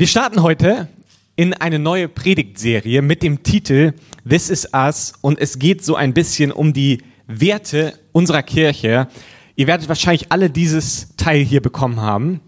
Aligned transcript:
Wir 0.00 0.06
starten 0.06 0.42
heute 0.42 0.88
in 1.36 1.52
eine 1.52 1.78
neue 1.78 2.08
Predigtserie 2.08 3.02
mit 3.02 3.22
dem 3.22 3.42
Titel 3.42 3.92
This 4.26 4.48
is 4.48 4.66
Us 4.72 5.12
und 5.20 5.38
es 5.38 5.58
geht 5.58 5.84
so 5.84 5.94
ein 5.94 6.14
bisschen 6.14 6.52
um 6.52 6.72
die 6.72 7.02
Werte 7.26 7.92
unserer 8.12 8.42
Kirche. 8.42 9.08
Ihr 9.56 9.66
werdet 9.66 9.90
wahrscheinlich 9.90 10.32
alle 10.32 10.48
dieses 10.48 11.14
Teil 11.18 11.44
hier 11.44 11.60
bekommen 11.60 12.00
haben. 12.00 12.40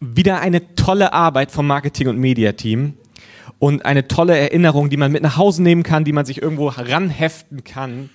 Wieder 0.00 0.40
eine 0.40 0.74
tolle 0.74 1.12
Arbeit 1.12 1.52
vom 1.52 1.68
Marketing- 1.68 2.08
und 2.08 2.18
Mediateam 2.18 2.94
und 3.60 3.84
eine 3.84 4.08
tolle 4.08 4.36
Erinnerung, 4.36 4.90
die 4.90 4.96
man 4.96 5.12
mit 5.12 5.22
nach 5.22 5.36
Hause 5.36 5.62
nehmen 5.62 5.84
kann, 5.84 6.02
die 6.02 6.12
man 6.12 6.26
sich 6.26 6.42
irgendwo 6.42 6.66
ranheften 6.66 7.62
kann. 7.62 8.10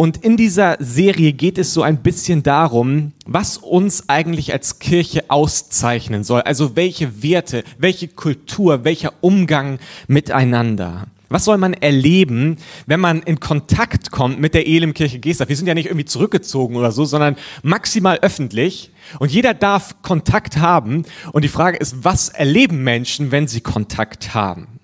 Und 0.00 0.18
in 0.18 0.36
dieser 0.36 0.76
Serie 0.78 1.32
geht 1.32 1.58
es 1.58 1.74
so 1.74 1.82
ein 1.82 2.04
bisschen 2.04 2.44
darum, 2.44 3.14
was 3.26 3.56
uns 3.56 4.08
eigentlich 4.08 4.52
als 4.52 4.78
Kirche 4.78 5.24
auszeichnen 5.26 6.22
soll. 6.22 6.42
Also 6.42 6.76
welche 6.76 7.20
Werte, 7.24 7.64
welche 7.78 8.06
Kultur, 8.06 8.84
welcher 8.84 9.12
Umgang 9.22 9.80
miteinander. 10.06 11.08
Was 11.30 11.44
soll 11.44 11.58
man 11.58 11.74
erleben, 11.74 12.58
wenn 12.86 13.00
man 13.00 13.22
in 13.22 13.40
Kontakt 13.40 14.12
kommt 14.12 14.38
mit 14.38 14.54
der 14.54 14.68
Elimkirche 14.68 15.18
Gestad? 15.18 15.48
Wir 15.48 15.56
sind 15.56 15.66
ja 15.66 15.74
nicht 15.74 15.86
irgendwie 15.86 16.04
zurückgezogen 16.04 16.76
oder 16.76 16.92
so, 16.92 17.04
sondern 17.04 17.34
maximal 17.64 18.20
öffentlich. 18.22 18.92
Und 19.18 19.32
jeder 19.32 19.52
darf 19.52 20.00
Kontakt 20.02 20.58
haben. 20.58 21.06
Und 21.32 21.42
die 21.42 21.48
Frage 21.48 21.76
ist, 21.76 22.04
was 22.04 22.28
erleben 22.28 22.84
Menschen, 22.84 23.32
wenn 23.32 23.48
sie 23.48 23.62
Kontakt 23.62 24.32
haben? 24.32 24.77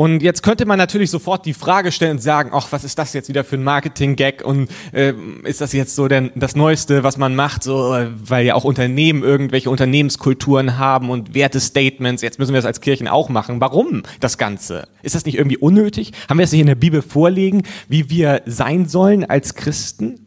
Und 0.00 0.22
jetzt 0.22 0.42
könnte 0.42 0.64
man 0.64 0.78
natürlich 0.78 1.10
sofort 1.10 1.44
die 1.44 1.52
Frage 1.52 1.92
stellen 1.92 2.12
und 2.12 2.22
sagen, 2.22 2.52
ach, 2.54 2.68
was 2.70 2.84
ist 2.84 2.98
das 2.98 3.12
jetzt 3.12 3.28
wieder 3.28 3.44
für 3.44 3.56
ein 3.56 3.62
Marketing-Gag 3.62 4.42
und 4.42 4.70
äh, 4.94 5.12
ist 5.44 5.60
das 5.60 5.74
jetzt 5.74 5.94
so 5.94 6.08
denn 6.08 6.30
das 6.34 6.56
Neueste, 6.56 7.02
was 7.02 7.18
man 7.18 7.36
macht, 7.36 7.62
so, 7.62 7.94
weil 8.14 8.46
ja 8.46 8.54
auch 8.54 8.64
Unternehmen 8.64 9.22
irgendwelche 9.22 9.68
Unternehmenskulturen 9.68 10.78
haben 10.78 11.10
und 11.10 11.34
Wertestatements, 11.34 12.22
jetzt 12.22 12.38
müssen 12.38 12.54
wir 12.54 12.56
das 12.56 12.64
als 12.64 12.80
Kirchen 12.80 13.08
auch 13.08 13.28
machen. 13.28 13.60
Warum 13.60 14.02
das 14.20 14.38
Ganze? 14.38 14.88
Ist 15.02 15.16
das 15.16 15.26
nicht 15.26 15.36
irgendwie 15.36 15.58
unnötig? 15.58 16.12
Haben 16.30 16.38
wir 16.38 16.44
es 16.44 16.52
nicht 16.52 16.62
in 16.62 16.66
der 16.66 16.76
Bibel 16.76 17.02
vorlegen, 17.02 17.64
wie 17.88 18.08
wir 18.08 18.40
sein 18.46 18.88
sollen 18.88 19.26
als 19.26 19.54
Christen? 19.54 20.18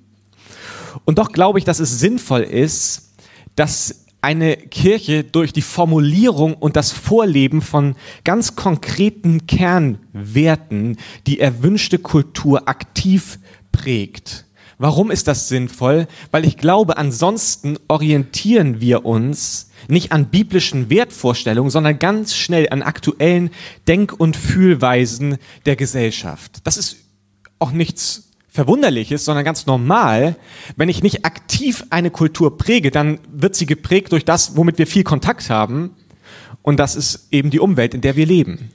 Und 1.04 1.18
doch 1.18 1.32
glaube 1.32 1.58
ich, 1.58 1.66
dass 1.66 1.80
es 1.80 2.00
sinnvoll 2.00 2.42
ist, 2.42 3.16
dass 3.56 4.03
eine 4.24 4.56
Kirche 4.56 5.26
durch 5.26 5.52
die 5.52 5.62
Formulierung 5.62 6.54
und 6.54 6.78
das 6.78 6.92
Vorleben 6.92 7.62
von 7.62 7.96
ganz 8.24 8.56
konkreten 8.56 9.48
Kernwerten 9.48 10.98
die 11.28 11.42
erwünschte 11.42 12.00
Kultur 12.00 12.70
aktiv 12.70 13.38
prägt. 13.74 14.46
Warum 14.78 15.12
ist 15.12 15.28
das 15.28 15.50
sinnvoll? 15.50 16.08
Weil 16.32 16.46
ich 16.46 16.58
glaube, 16.58 16.98
ansonsten 16.98 17.78
orientieren 17.90 18.80
wir 18.80 19.06
uns 19.06 19.72
nicht 19.90 20.14
an 20.14 20.28
biblischen 20.28 20.90
Wertvorstellungen, 20.90 21.70
sondern 21.70 22.00
ganz 22.00 22.34
schnell 22.34 22.70
an 22.70 22.82
aktuellen 22.82 23.50
Denk- 23.88 24.18
und 24.18 24.38
Fühlweisen 24.38 25.38
der 25.66 25.76
Gesellschaft. 25.76 26.62
Das 26.64 26.78
ist 26.78 26.96
auch 27.60 27.72
nichts 27.72 28.33
Verwunderliches, 28.54 29.26
sondern 29.26 29.44
ganz 29.44 29.66
normal. 29.66 30.36
Wenn 30.76 30.88
ich 30.88 31.02
nicht 31.02 31.26
aktiv 31.26 31.84
eine 31.90 32.12
Kultur 32.12 32.56
präge, 32.56 32.92
dann 32.92 33.18
wird 33.32 33.56
sie 33.56 33.66
geprägt 33.66 34.12
durch 34.12 34.26
das, 34.26 34.56
womit 34.56 34.78
wir 34.78 34.86
viel 34.86 35.04
Kontakt 35.04 35.50
haben. 35.50 35.96
Und 36.62 36.80
das 36.80 36.96
ist 36.96 37.30
eben 37.32 37.50
die 37.50 37.60
Umwelt, 37.60 37.96
in 37.96 38.02
der 38.02 38.16
wir 38.16 38.28
leben. 38.28 38.70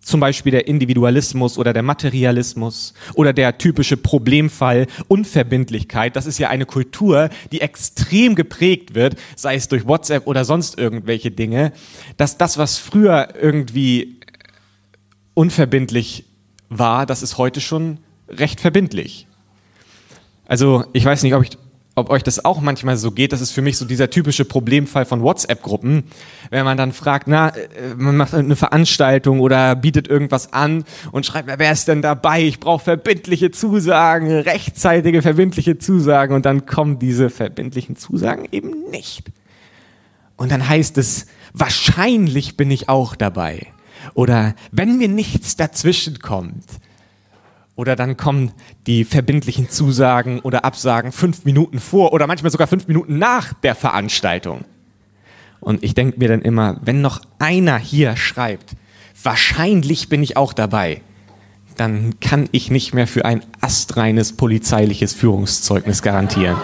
Zum 0.00 0.18
Beispiel 0.18 0.50
der 0.50 0.66
Individualismus 0.66 1.58
oder 1.58 1.72
der 1.72 1.84
Materialismus 1.84 2.92
oder 3.14 3.32
der 3.32 3.56
typische 3.58 3.96
Problemfall 3.96 4.88
Unverbindlichkeit. 5.06 6.16
Das 6.16 6.26
ist 6.26 6.38
ja 6.38 6.48
eine 6.48 6.66
Kultur, 6.66 7.30
die 7.52 7.60
extrem 7.60 8.34
geprägt 8.34 8.96
wird, 8.96 9.14
sei 9.36 9.54
es 9.54 9.68
durch 9.68 9.86
WhatsApp 9.86 10.26
oder 10.26 10.44
sonst 10.44 10.76
irgendwelche 10.76 11.30
Dinge, 11.30 11.72
dass 12.16 12.36
das, 12.36 12.58
was 12.58 12.78
früher 12.78 13.28
irgendwie 13.40 14.18
unverbindlich 15.34 16.24
war, 16.68 17.06
das 17.06 17.22
ist 17.22 17.38
heute 17.38 17.60
schon 17.60 17.98
recht 18.30 18.60
verbindlich. 18.60 19.26
Also 20.46 20.84
ich 20.92 21.04
weiß 21.04 21.22
nicht, 21.22 21.34
ob, 21.34 21.42
ich, 21.42 21.50
ob 21.94 22.10
euch 22.10 22.22
das 22.22 22.44
auch 22.44 22.60
manchmal 22.60 22.96
so 22.96 23.10
geht. 23.10 23.32
Das 23.32 23.40
ist 23.40 23.52
für 23.52 23.60
mich 23.60 23.76
so 23.76 23.84
dieser 23.84 24.08
typische 24.08 24.44
Problemfall 24.46 25.04
von 25.04 25.22
WhatsApp-Gruppen. 25.22 26.04
Wenn 26.50 26.64
man 26.64 26.78
dann 26.78 26.92
fragt, 26.92 27.28
na, 27.28 27.48
äh, 27.50 27.94
man 27.96 28.16
macht 28.16 28.34
eine 28.34 28.56
Veranstaltung 28.56 29.40
oder 29.40 29.76
bietet 29.76 30.08
irgendwas 30.08 30.52
an 30.52 30.84
und 31.12 31.26
schreibt, 31.26 31.48
wer 31.58 31.72
ist 31.72 31.88
denn 31.88 32.00
dabei? 32.00 32.42
Ich 32.42 32.60
brauche 32.60 32.84
verbindliche 32.84 33.50
Zusagen, 33.50 34.30
rechtzeitige 34.30 35.20
verbindliche 35.20 35.78
Zusagen. 35.78 36.34
Und 36.34 36.46
dann 36.46 36.64
kommen 36.64 36.98
diese 36.98 37.28
verbindlichen 37.28 37.96
Zusagen 37.96 38.48
eben 38.50 38.90
nicht. 38.90 39.30
Und 40.36 40.52
dann 40.52 40.66
heißt 40.66 40.96
es, 40.96 41.26
wahrscheinlich 41.52 42.56
bin 42.56 42.70
ich 42.70 42.88
auch 42.88 43.16
dabei. 43.16 43.66
Oder 44.14 44.54
wenn 44.70 44.96
mir 44.96 45.08
nichts 45.08 45.56
dazwischen 45.56 46.20
kommt, 46.20 46.64
oder 47.78 47.94
dann 47.94 48.16
kommen 48.16 48.50
die 48.88 49.04
verbindlichen 49.04 49.70
Zusagen 49.70 50.40
oder 50.40 50.64
Absagen 50.64 51.12
fünf 51.12 51.44
Minuten 51.44 51.78
vor 51.78 52.12
oder 52.12 52.26
manchmal 52.26 52.50
sogar 52.50 52.66
fünf 52.66 52.88
Minuten 52.88 53.18
nach 53.18 53.52
der 53.52 53.76
Veranstaltung. 53.76 54.64
Und 55.60 55.84
ich 55.84 55.94
denke 55.94 56.18
mir 56.18 56.26
dann 56.26 56.42
immer, 56.42 56.80
wenn 56.82 57.02
noch 57.02 57.20
einer 57.38 57.78
hier 57.78 58.16
schreibt, 58.16 58.72
wahrscheinlich 59.22 60.08
bin 60.08 60.24
ich 60.24 60.36
auch 60.36 60.52
dabei, 60.52 61.02
dann 61.76 62.18
kann 62.18 62.48
ich 62.50 62.68
nicht 62.72 62.94
mehr 62.94 63.06
für 63.06 63.24
ein 63.24 63.44
astreines 63.60 64.32
polizeiliches 64.32 65.14
Führungszeugnis 65.14 66.02
garantieren. 66.02 66.56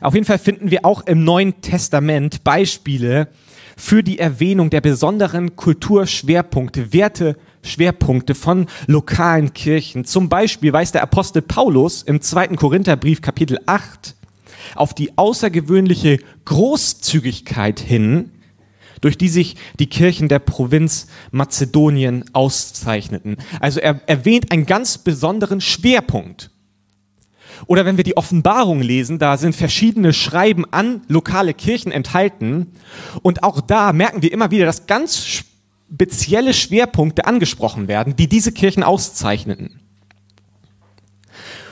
Auf 0.00 0.14
jeden 0.14 0.24
Fall 0.24 0.38
finden 0.38 0.70
wir 0.70 0.86
auch 0.86 1.02
im 1.02 1.22
Neuen 1.22 1.60
Testament 1.60 2.44
Beispiele, 2.44 3.28
für 3.76 4.02
die 4.02 4.18
Erwähnung 4.18 4.70
der 4.70 4.80
besonderen 4.80 5.54
Kulturschwerpunkte, 5.54 6.92
Werteschwerpunkte 6.92 8.34
von 8.34 8.66
lokalen 8.86 9.52
Kirchen. 9.52 10.04
Zum 10.04 10.28
Beispiel 10.28 10.72
weist 10.72 10.94
der 10.94 11.02
Apostel 11.02 11.42
Paulus 11.42 12.02
im 12.02 12.22
zweiten 12.22 12.56
Korintherbrief 12.56 13.20
Kapitel 13.20 13.58
8 13.66 14.16
auf 14.74 14.94
die 14.94 15.16
außergewöhnliche 15.16 16.18
Großzügigkeit 16.46 17.78
hin, 17.78 18.32
durch 19.02 19.18
die 19.18 19.28
sich 19.28 19.56
die 19.78 19.88
Kirchen 19.88 20.28
der 20.28 20.38
Provinz 20.38 21.06
Mazedonien 21.30 22.24
auszeichneten. 22.32 23.36
Also 23.60 23.78
er 23.80 24.00
erwähnt 24.06 24.50
einen 24.50 24.66
ganz 24.66 24.98
besonderen 24.98 25.60
Schwerpunkt. 25.60 26.50
Oder 27.66 27.84
wenn 27.84 27.96
wir 27.96 28.04
die 28.04 28.16
Offenbarung 28.16 28.80
lesen, 28.80 29.18
da 29.18 29.36
sind 29.36 29.54
verschiedene 29.54 30.12
Schreiben 30.12 30.64
an 30.70 31.02
lokale 31.08 31.54
Kirchen 31.54 31.92
enthalten. 31.92 32.72
Und 33.22 33.42
auch 33.42 33.60
da 33.60 33.92
merken 33.92 34.22
wir 34.22 34.32
immer 34.32 34.50
wieder, 34.50 34.66
dass 34.66 34.86
ganz 34.86 35.24
spezielle 35.26 36.54
Schwerpunkte 36.54 37.26
angesprochen 37.26 37.88
werden, 37.88 38.16
die 38.16 38.28
diese 38.28 38.52
Kirchen 38.52 38.82
auszeichneten. 38.82 39.80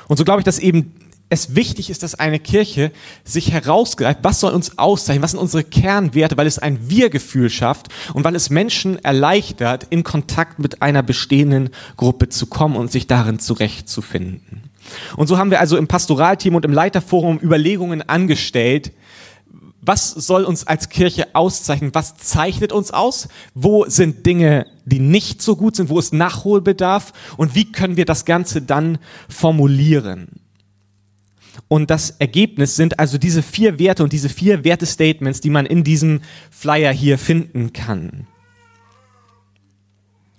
Und 0.09 0.17
so 0.17 0.25
glaube 0.25 0.41
ich, 0.41 0.45
dass 0.45 0.59
eben 0.59 0.95
es 1.31 1.55
wichtig 1.55 1.91
ist, 1.91 2.03
dass 2.03 2.15
eine 2.15 2.39
Kirche 2.39 2.93
sich 3.25 3.51
herausgreift, 3.51 4.21
was 4.23 4.41
soll 4.41 4.53
uns 4.53 4.79
auszeichnen, 4.79 5.23
was 5.23 5.33
sind 5.33 5.41
unsere 5.41 5.65
Kernwerte, 5.65 6.37
weil 6.37 6.47
es 6.47 6.59
ein 6.59 6.89
Wir-Gefühl 6.89 7.51
schafft 7.51 7.89
und 8.13 8.25
weil 8.25 8.37
es 8.37 8.51
Menschen 8.51 9.03
erleichtert, 9.05 9.87
in 9.91 10.05
Kontakt 10.05 10.59
mit 10.59 10.83
einer 10.83 11.03
bestehenden 11.03 11.71
Gruppe 11.97 12.29
zu 12.29 12.47
kommen 12.47 12.77
und 12.77 12.93
sich 12.93 13.07
darin 13.07 13.39
zurechtzufinden. 13.39 14.71
Und 15.17 15.27
so 15.27 15.39
haben 15.39 15.51
wir 15.51 15.61
also 15.61 15.77
im 15.77 15.89
Pastoralteam 15.89 16.55
und 16.55 16.65
im 16.65 16.73
Leiterforum 16.73 17.39
Überlegungen 17.39 18.09
angestellt, 18.09 18.93
was 19.87 20.11
soll 20.11 20.45
uns 20.45 20.67
als 20.67 20.89
Kirche 20.89 21.35
auszeichnen? 21.35 21.95
Was 21.95 22.17
zeichnet 22.17 22.73
uns 22.73 22.91
aus? 22.91 23.29
Wo 23.55 23.85
sind 23.87 24.25
Dinge, 24.25 24.67
die 24.87 24.99
nicht 24.99 25.43
so 25.43 25.57
gut 25.57 25.77
sind? 25.77 25.91
Wo 25.91 25.99
ist 25.99 26.15
Nachholbedarf? 26.15 27.13
Und 27.37 27.55
wie 27.55 27.71
können 27.71 27.97
wir 27.97 28.07
das 28.07 28.25
Ganze 28.25 28.63
dann 28.63 28.99
formulieren? 29.29 30.41
Und 31.69 31.91
das 31.91 32.11
Ergebnis 32.11 32.77
sind 32.77 32.99
also 32.99 33.19
diese 33.19 33.43
vier 33.43 33.79
Werte 33.79 34.03
und 34.03 34.13
diese 34.13 34.29
vier 34.29 34.65
Wertestatements, 34.65 35.41
die 35.41 35.51
man 35.51 35.67
in 35.67 35.85
diesem 35.85 36.21
Flyer 36.51 36.93
hier 36.93 37.19
finden 37.19 37.73
kann. 37.73 38.27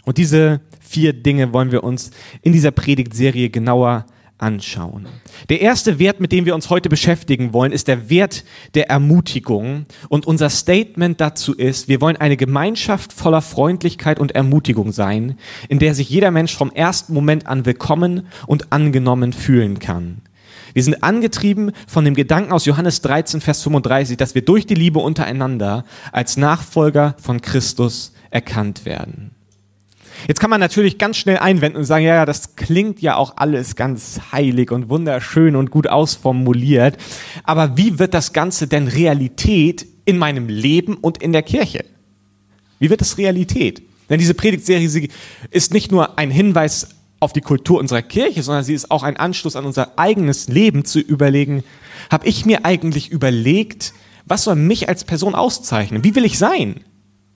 Und 0.06 0.18
diese 0.18 0.62
vier 0.80 1.14
Dinge 1.14 1.54
wollen 1.54 1.72
wir 1.72 1.84
uns 1.84 2.12
in 2.42 2.54
dieser 2.54 2.72
Predigtserie 2.72 3.50
genauer 3.50 4.06
anschauen. 4.46 5.08
Der 5.50 5.62
erste 5.62 5.98
Wert, 5.98 6.20
mit 6.20 6.32
dem 6.32 6.46
wir 6.46 6.54
uns 6.54 6.70
heute 6.70 6.88
beschäftigen 6.88 7.52
wollen, 7.52 7.72
ist 7.72 7.88
der 7.88 8.10
Wert 8.12 8.46
der 8.76 8.92
Ermutigung. 8.92 9.88
Und 10.08 10.28
unser 10.28 10.52
Statement 10.52 11.20
dazu 11.20 11.54
ist, 11.56 11.88
wir 11.88 12.00
wollen 12.00 12.16
eine 12.16 12.38
Gemeinschaft 12.38 13.12
voller 13.12 13.42
Freundlichkeit 13.42 14.20
und 14.20 14.34
Ermutigung 14.34 14.92
sein, 14.92 15.38
in 15.68 15.80
der 15.80 15.96
sich 15.96 16.10
jeder 16.10 16.30
Mensch 16.30 16.56
vom 16.56 16.72
ersten 16.72 17.14
Moment 17.14 17.48
an 17.48 17.66
willkommen 17.66 18.28
und 18.46 18.72
angenommen 18.72 19.34
fühlen 19.34 19.80
kann. 19.80 20.22
Wir 20.74 20.84
sind 20.84 21.04
angetrieben 21.04 21.72
von 21.88 22.06
dem 22.06 22.14
Gedanken 22.14 22.52
aus 22.52 22.66
Johannes 22.66 23.02
13, 23.02 23.42
Vers 23.42 23.64
35, 23.64 24.18
dass 24.18 24.36
wir 24.36 24.44
durch 24.44 24.68
die 24.68 24.76
Liebe 24.76 25.00
untereinander 25.00 25.86
als 26.12 26.38
Nachfolger 26.38 27.16
von 27.20 27.42
Christus 27.42 28.14
erkannt 28.30 28.86
werden. 28.86 29.35
Jetzt 30.28 30.40
kann 30.40 30.50
man 30.50 30.60
natürlich 30.60 30.98
ganz 30.98 31.18
schnell 31.18 31.38
einwenden 31.38 31.78
und 31.78 31.86
sagen, 31.86 32.06
ja, 32.06 32.26
das 32.26 32.56
klingt 32.56 33.02
ja 33.02 33.16
auch 33.16 33.38
alles 33.38 33.76
ganz 33.76 34.20
heilig 34.32 34.72
und 34.72 34.90
wunderschön 34.90 35.56
und 35.56 35.72
gut 35.72 35.88
ausformuliert. 35.88 36.98
Aber 37.44 37.78
wie 37.78 38.00
wird 38.00 38.14
das 38.14 38.34
Ganze 38.34 38.68
denn 38.68 38.88
Realität 38.88 39.86
in 40.06 40.18
meinem 40.18 40.48
Leben 40.48 40.96
und 40.96 41.22
in 41.22 41.32
der 41.32 41.44
Kirche? 41.44 41.86
Wie 42.80 42.90
wird 42.90 43.02
es 43.02 43.18
Realität? 43.18 43.82
Denn 44.10 44.20
diese 44.20 44.34
Predigtserie 44.34 45.10
ist 45.52 45.74
nicht 45.74 45.92
nur 45.92 46.18
ein 46.18 46.32
Hinweis 46.32 46.90
auf 47.20 47.34
die 47.34 47.42
Kultur 47.42 47.80
unserer 47.80 48.02
Kirche, 48.02 48.44
sondern 48.44 48.64
sie 48.64 48.74
ist 48.74 48.92
auch 48.92 49.04
ein 49.04 49.18
Anschluss 49.18 49.56
an 49.56 49.66
unser 49.66 49.98
eigenes 49.98 50.48
Leben 50.48 50.86
zu 50.86 51.00
überlegen, 51.00 51.64
habe 52.12 52.28
ich 52.28 52.46
mir 52.46 52.66
eigentlich 52.66 53.10
überlegt, 53.10 53.94
was 54.26 54.44
soll 54.44 54.56
mich 54.56 54.90
als 54.90 55.04
Person 55.04 55.36
auszeichnen? 55.36 56.04
Wie 56.04 56.16
will 56.16 56.26
ich 56.26 56.38
sein? 56.38 56.82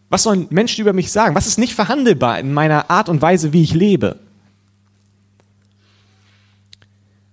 Was 0.09 0.23
sollen 0.23 0.47
Menschen 0.49 0.81
über 0.81 0.93
mich 0.93 1.11
sagen? 1.11 1.35
Was 1.35 1.47
ist 1.47 1.59
nicht 1.59 1.75
verhandelbar 1.75 2.39
in 2.39 2.53
meiner 2.53 2.89
Art 2.89 3.09
und 3.09 3.21
Weise, 3.21 3.53
wie 3.53 3.61
ich 3.61 3.73
lebe? 3.73 4.19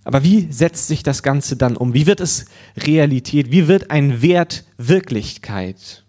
Aber 0.04 0.22
wie 0.22 0.52
setzt 0.52 0.86
sich 0.86 1.02
das 1.02 1.24
Ganze 1.24 1.56
dann 1.56 1.76
um? 1.76 1.92
Wie 1.92 2.06
wird 2.06 2.20
es 2.20 2.44
Realität? 2.76 3.50
Wie 3.50 3.66
wird 3.66 3.90
ein 3.90 4.22
Wert 4.22 4.64
Wirklichkeit? 4.76 6.04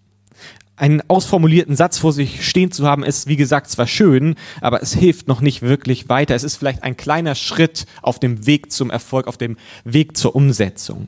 Einen 0.76 1.02
ausformulierten 1.08 1.76
Satz 1.76 1.98
vor 1.98 2.14
sich 2.14 2.48
stehen 2.48 2.72
zu 2.72 2.86
haben, 2.86 3.04
ist, 3.04 3.26
wie 3.26 3.38
gesagt, 3.38 3.72
zwar 3.72 3.88
schön, 3.88 4.36
aber 4.62 4.84
es 4.84 4.94
hilft 4.94 5.28
noch 5.28 5.42
nicht 5.42 5.64
wirklich 5.64 6.10
weiter. 6.10 6.36
Es 6.36 6.44
ist 6.44 6.58
vielleicht 6.58 6.84
ein 6.84 6.96
kleiner 6.96 7.34
Schritt 7.34 7.88
auf 8.04 8.20
dem 8.20 8.46
Weg 8.46 8.72
zum 8.72 8.92
Erfolg, 8.92 9.26
auf 9.26 9.38
dem 9.38 9.58
Weg 9.84 10.16
zur 10.16 10.36
Umsetzung. 10.36 11.08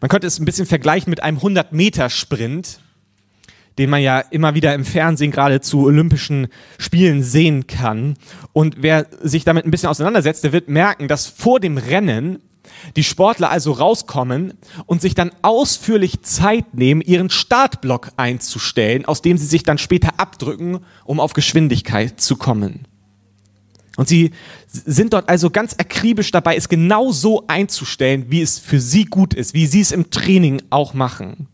Man 0.00 0.08
könnte 0.08 0.28
es 0.28 0.38
ein 0.38 0.44
bisschen 0.44 0.66
vergleichen 0.66 1.10
mit 1.10 1.24
einem 1.24 1.38
100-Meter-Sprint 1.38 2.78
den 3.78 3.90
man 3.90 4.02
ja 4.02 4.20
immer 4.20 4.54
wieder 4.54 4.74
im 4.74 4.84
Fernsehen 4.84 5.30
gerade 5.30 5.60
zu 5.60 5.84
Olympischen 5.84 6.48
Spielen 6.78 7.22
sehen 7.22 7.66
kann. 7.66 8.16
Und 8.52 8.76
wer 8.80 9.06
sich 9.22 9.44
damit 9.44 9.64
ein 9.64 9.70
bisschen 9.70 9.88
auseinandersetzt, 9.88 10.44
der 10.44 10.52
wird 10.52 10.68
merken, 10.68 11.08
dass 11.08 11.26
vor 11.26 11.60
dem 11.60 11.78
Rennen 11.78 12.40
die 12.96 13.04
Sportler 13.04 13.50
also 13.50 13.72
rauskommen 13.72 14.54
und 14.86 15.00
sich 15.00 15.14
dann 15.14 15.30
ausführlich 15.42 16.22
Zeit 16.22 16.74
nehmen, 16.74 17.00
ihren 17.00 17.30
Startblock 17.30 18.10
einzustellen, 18.16 19.04
aus 19.04 19.22
dem 19.22 19.38
sie 19.38 19.46
sich 19.46 19.62
dann 19.62 19.78
später 19.78 20.18
abdrücken, 20.18 20.80
um 21.04 21.20
auf 21.20 21.32
Geschwindigkeit 21.32 22.20
zu 22.20 22.36
kommen. 22.36 22.86
Und 23.96 24.06
sie 24.06 24.30
sind 24.68 25.12
dort 25.12 25.28
also 25.28 25.50
ganz 25.50 25.74
akribisch 25.78 26.30
dabei, 26.30 26.54
es 26.54 26.68
genau 26.68 27.10
so 27.10 27.44
einzustellen, 27.48 28.26
wie 28.28 28.42
es 28.42 28.58
für 28.58 28.80
sie 28.80 29.06
gut 29.06 29.34
ist, 29.34 29.54
wie 29.54 29.66
sie 29.66 29.80
es 29.80 29.90
im 29.90 30.10
Training 30.10 30.62
auch 30.70 30.94
machen. 30.94 31.48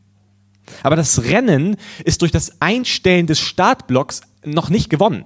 Aber 0.82 0.96
das 0.96 1.25
Rennen 1.25 1.76
ist 2.05 2.22
durch 2.22 2.32
das 2.32 2.61
Einstellen 2.61 3.26
des 3.26 3.40
Startblocks 3.40 4.22
noch 4.44 4.70
nicht 4.70 4.90
gewonnen. 4.90 5.25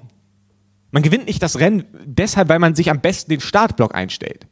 Man 0.91 1.03
gewinnt 1.03 1.27
nicht 1.27 1.43
das 1.43 1.59
Rennen 1.59 1.85
deshalb, 2.05 2.49
weil 2.49 2.59
man 2.59 2.75
sich 2.75 2.91
am 2.91 3.01
besten 3.01 3.31
den 3.31 3.41
Startblock 3.41 3.95
einstellt. 3.95 4.47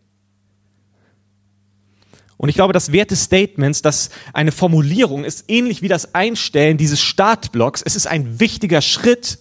Und 2.37 2.51
ich 2.51 2.55
glaube, 2.55 2.75
das 2.75 2.93
Wert 2.93 3.11
des 3.11 3.25
Statements, 3.25 3.81
dass 3.81 4.11
eine 4.35 4.53
Formulierung 4.53 5.25
ist 5.25 5.47
ähnlich 5.49 5.81
wie 5.81 5.89
das 5.89 6.15
Einstellen 6.15 6.77
dieses 6.77 7.01
Startblocks. 7.01 7.83
Es 7.83 7.97
ist 7.97 8.07
ein 8.07 8.41
wichtiger 8.41 8.83
Schritt, 8.83 9.39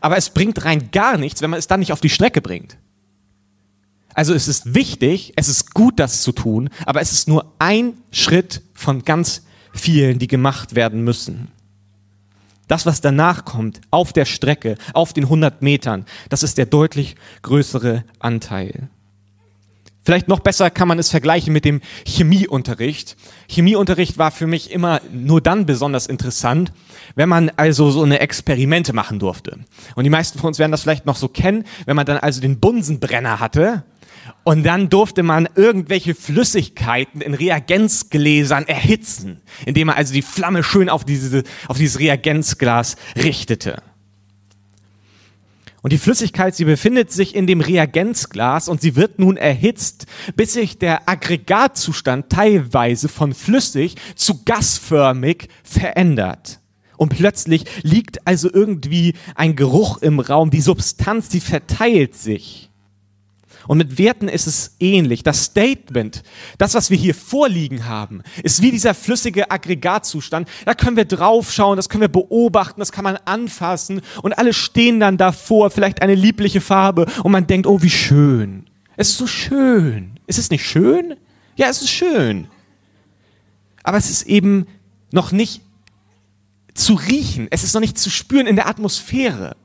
aber 0.00 0.16
es 0.16 0.30
bringt 0.30 0.64
rein 0.64 0.90
gar 0.92 1.18
nichts, 1.18 1.42
wenn 1.42 1.50
man 1.50 1.58
es 1.58 1.66
dann 1.66 1.80
nicht 1.80 1.92
auf 1.92 2.00
die 2.00 2.10
Strecke 2.10 2.40
bringt. 2.40 2.78
Also 4.14 4.32
es 4.32 4.46
ist 4.46 4.74
wichtig, 4.74 5.32
es 5.34 5.48
ist 5.48 5.74
gut, 5.74 5.98
das 5.98 6.22
zu 6.22 6.30
tun, 6.30 6.70
aber 6.86 7.00
es 7.00 7.10
ist 7.10 7.26
nur 7.26 7.52
ein 7.58 7.94
Schritt 8.12 8.62
von 8.72 9.02
ganz 9.04 9.42
vielen, 9.74 10.18
die 10.18 10.28
gemacht 10.28 10.74
werden 10.74 11.02
müssen. 11.02 11.48
Das, 12.68 12.86
was 12.86 13.00
danach 13.00 13.44
kommt, 13.44 13.80
auf 13.90 14.12
der 14.12 14.24
Strecke, 14.24 14.76
auf 14.94 15.12
den 15.12 15.24
100 15.24 15.60
Metern, 15.60 16.06
das 16.30 16.42
ist 16.42 16.56
der 16.56 16.66
deutlich 16.66 17.16
größere 17.42 18.04
Anteil. 18.20 18.88
Vielleicht 20.06 20.28
noch 20.28 20.40
besser 20.40 20.68
kann 20.70 20.86
man 20.86 20.98
es 20.98 21.10
vergleichen 21.10 21.52
mit 21.52 21.64
dem 21.64 21.80
Chemieunterricht. 22.06 23.16
Chemieunterricht 23.48 24.18
war 24.18 24.30
für 24.30 24.46
mich 24.46 24.70
immer 24.70 25.00
nur 25.10 25.40
dann 25.40 25.64
besonders 25.64 26.06
interessant, 26.06 26.72
wenn 27.14 27.30
man 27.30 27.50
also 27.56 27.90
so 27.90 28.02
eine 28.02 28.20
Experimente 28.20 28.92
machen 28.92 29.18
durfte. 29.18 29.60
Und 29.94 30.04
die 30.04 30.10
meisten 30.10 30.38
von 30.38 30.48
uns 30.48 30.58
werden 30.58 30.72
das 30.72 30.82
vielleicht 30.82 31.06
noch 31.06 31.16
so 31.16 31.28
kennen, 31.28 31.64
wenn 31.86 31.96
man 31.96 32.04
dann 32.04 32.18
also 32.18 32.42
den 32.42 32.60
Bunsenbrenner 32.60 33.40
hatte 33.40 33.82
und 34.42 34.62
dann 34.64 34.88
durfte 34.88 35.22
man 35.22 35.48
irgendwelche 35.54 36.14
Flüssigkeiten 36.14 37.20
in 37.20 37.34
Reagenzgläsern 37.34 38.66
erhitzen, 38.66 39.40
indem 39.66 39.88
man 39.88 39.96
also 39.96 40.12
die 40.12 40.22
Flamme 40.22 40.62
schön 40.62 40.88
auf, 40.88 41.04
diese, 41.04 41.44
auf 41.68 41.78
dieses 41.78 41.98
Reagenzglas 41.98 42.96
richtete. 43.16 43.82
Und 45.84 45.92
die 45.92 45.98
Flüssigkeit, 45.98 46.54
sie 46.54 46.64
befindet 46.64 47.12
sich 47.12 47.34
in 47.34 47.46
dem 47.46 47.60
Reagenzglas 47.60 48.70
und 48.70 48.80
sie 48.80 48.96
wird 48.96 49.18
nun 49.18 49.36
erhitzt, 49.36 50.06
bis 50.34 50.54
sich 50.54 50.78
der 50.78 51.10
Aggregatzustand 51.10 52.30
teilweise 52.30 53.08
von 53.08 53.34
flüssig 53.34 53.96
zu 54.14 54.44
gasförmig 54.44 55.48
verändert. 55.62 56.60
Und 56.96 57.10
plötzlich 57.10 57.66
liegt 57.82 58.26
also 58.26 58.50
irgendwie 58.50 59.12
ein 59.34 59.56
Geruch 59.56 59.98
im 59.98 60.20
Raum, 60.20 60.50
die 60.50 60.62
Substanz, 60.62 61.28
die 61.28 61.40
verteilt 61.40 62.14
sich. 62.14 62.70
Und 63.66 63.78
mit 63.78 63.98
Werten 63.98 64.28
ist 64.28 64.46
es 64.46 64.76
ähnlich. 64.80 65.22
Das 65.22 65.44
Statement, 65.44 66.22
das, 66.58 66.74
was 66.74 66.90
wir 66.90 66.96
hier 66.96 67.14
vorliegen 67.14 67.86
haben, 67.86 68.22
ist 68.42 68.62
wie 68.62 68.70
dieser 68.70 68.94
flüssige 68.94 69.50
Aggregatzustand. 69.50 70.48
Da 70.64 70.74
können 70.74 70.96
wir 70.96 71.04
draufschauen, 71.04 71.76
das 71.76 71.88
können 71.88 72.02
wir 72.02 72.08
beobachten, 72.08 72.80
das 72.80 72.92
kann 72.92 73.04
man 73.04 73.16
anfassen 73.24 74.02
und 74.22 74.36
alle 74.38 74.52
stehen 74.52 75.00
dann 75.00 75.16
davor, 75.16 75.70
vielleicht 75.70 76.02
eine 76.02 76.14
liebliche 76.14 76.60
Farbe 76.60 77.06
und 77.22 77.32
man 77.32 77.46
denkt, 77.46 77.66
oh, 77.66 77.82
wie 77.82 77.90
schön. 77.90 78.66
Es 78.96 79.10
ist 79.10 79.18
so 79.18 79.26
schön. 79.26 80.18
Ist 80.26 80.38
es 80.38 80.50
nicht 80.50 80.66
schön? 80.66 81.16
Ja, 81.56 81.68
es 81.68 81.82
ist 81.82 81.90
schön. 81.90 82.48
Aber 83.82 83.98
es 83.98 84.10
ist 84.10 84.22
eben 84.22 84.66
noch 85.10 85.32
nicht 85.32 85.62
zu 86.74 86.94
riechen. 86.94 87.48
Es 87.50 87.64
ist 87.64 87.74
noch 87.74 87.80
nicht 87.80 87.98
zu 87.98 88.10
spüren 88.10 88.46
in 88.46 88.56
der 88.56 88.66
Atmosphäre. 88.66 89.56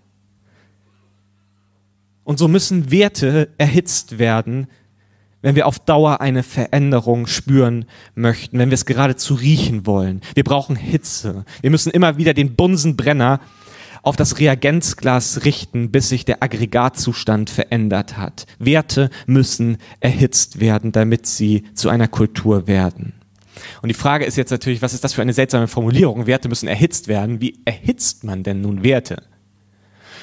Und 2.29 2.37
so 2.37 2.47
müssen 2.47 2.91
Werte 2.91 3.49
erhitzt 3.57 4.19
werden, 4.19 4.67
wenn 5.41 5.55
wir 5.55 5.65
auf 5.65 5.79
Dauer 5.79 6.21
eine 6.21 6.43
Veränderung 6.43 7.25
spüren 7.25 7.85
möchten, 8.13 8.59
wenn 8.59 8.69
wir 8.69 8.75
es 8.75 8.85
geradezu 8.85 9.33
riechen 9.33 9.87
wollen. 9.87 10.21
Wir 10.35 10.43
brauchen 10.43 10.75
Hitze. 10.75 11.43
Wir 11.61 11.71
müssen 11.71 11.89
immer 11.89 12.19
wieder 12.19 12.35
den 12.35 12.55
Bunsenbrenner 12.55 13.39
auf 14.03 14.15
das 14.15 14.37
Reagenzglas 14.37 15.43
richten, 15.43 15.89
bis 15.89 16.09
sich 16.09 16.23
der 16.23 16.43
Aggregatzustand 16.43 17.49
verändert 17.49 18.15
hat. 18.15 18.45
Werte 18.59 19.09
müssen 19.25 19.79
erhitzt 19.99 20.59
werden, 20.59 20.91
damit 20.91 21.25
sie 21.25 21.63
zu 21.73 21.89
einer 21.89 22.07
Kultur 22.07 22.67
werden. 22.67 23.13
Und 23.81 23.89
die 23.89 23.95
Frage 23.95 24.25
ist 24.25 24.37
jetzt 24.37 24.51
natürlich, 24.51 24.83
was 24.83 24.93
ist 24.93 25.03
das 25.03 25.15
für 25.15 25.23
eine 25.23 25.33
seltsame 25.33 25.67
Formulierung? 25.67 26.27
Werte 26.27 26.47
müssen 26.47 26.67
erhitzt 26.67 27.07
werden. 27.07 27.41
Wie 27.41 27.59
erhitzt 27.65 28.23
man 28.23 28.43
denn 28.43 28.61
nun 28.61 28.83
Werte? 28.83 29.23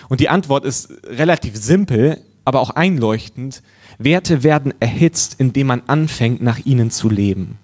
Und 0.09 0.21
die 0.21 0.29
Antwort 0.29 0.65
ist 0.65 0.91
relativ 1.05 1.57
simpel, 1.57 2.23
aber 2.45 2.61
auch 2.61 2.71
einleuchtend. 2.71 3.63
Werte 3.99 4.43
werden 4.43 4.75
erhitzt, 4.81 5.37
indem 5.39 5.69
man 5.69 5.83
anfängt, 5.87 6.43
nach 6.43 6.65
ihnen 6.65 6.91
zu 6.91 7.09
leben. 7.09 7.59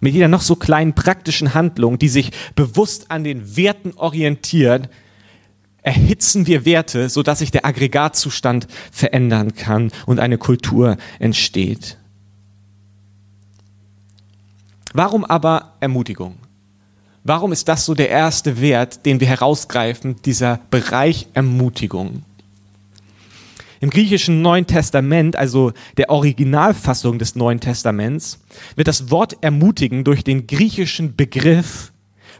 Mit 0.00 0.14
jeder 0.14 0.28
noch 0.28 0.40
so 0.40 0.56
kleinen 0.56 0.94
praktischen 0.94 1.52
Handlung, 1.52 1.98
die 1.98 2.08
sich 2.08 2.32
bewusst 2.54 3.10
an 3.10 3.24
den 3.24 3.56
Werten 3.56 3.92
orientiert, 3.96 4.88
erhitzen 5.82 6.46
wir 6.46 6.64
Werte, 6.64 7.08
sodass 7.08 7.40
sich 7.40 7.50
der 7.50 7.66
Aggregatzustand 7.66 8.66
verändern 8.90 9.54
kann 9.54 9.92
und 10.06 10.18
eine 10.18 10.38
Kultur 10.38 10.96
entsteht. 11.18 11.98
Warum 14.92 15.24
aber 15.24 15.76
Ermutigung? 15.80 16.36
Warum 17.22 17.52
ist 17.52 17.68
das 17.68 17.84
so 17.84 17.94
der 17.94 18.08
erste 18.08 18.60
Wert, 18.60 19.04
den 19.04 19.20
wir 19.20 19.26
herausgreifen, 19.26 20.16
dieser 20.24 20.60
Bereich 20.70 21.26
Ermutigung? 21.34 22.22
Im 23.80 23.90
griechischen 23.90 24.42
Neuen 24.42 24.66
Testament, 24.66 25.36
also 25.36 25.72
der 25.96 26.10
Originalfassung 26.10 27.18
des 27.18 27.34
Neuen 27.34 27.60
Testaments, 27.60 28.38
wird 28.76 28.88
das 28.88 29.10
Wort 29.10 29.38
ermutigen 29.42 30.04
durch 30.04 30.22
den 30.22 30.46
griechischen 30.46 31.16
Begriff 31.16 31.92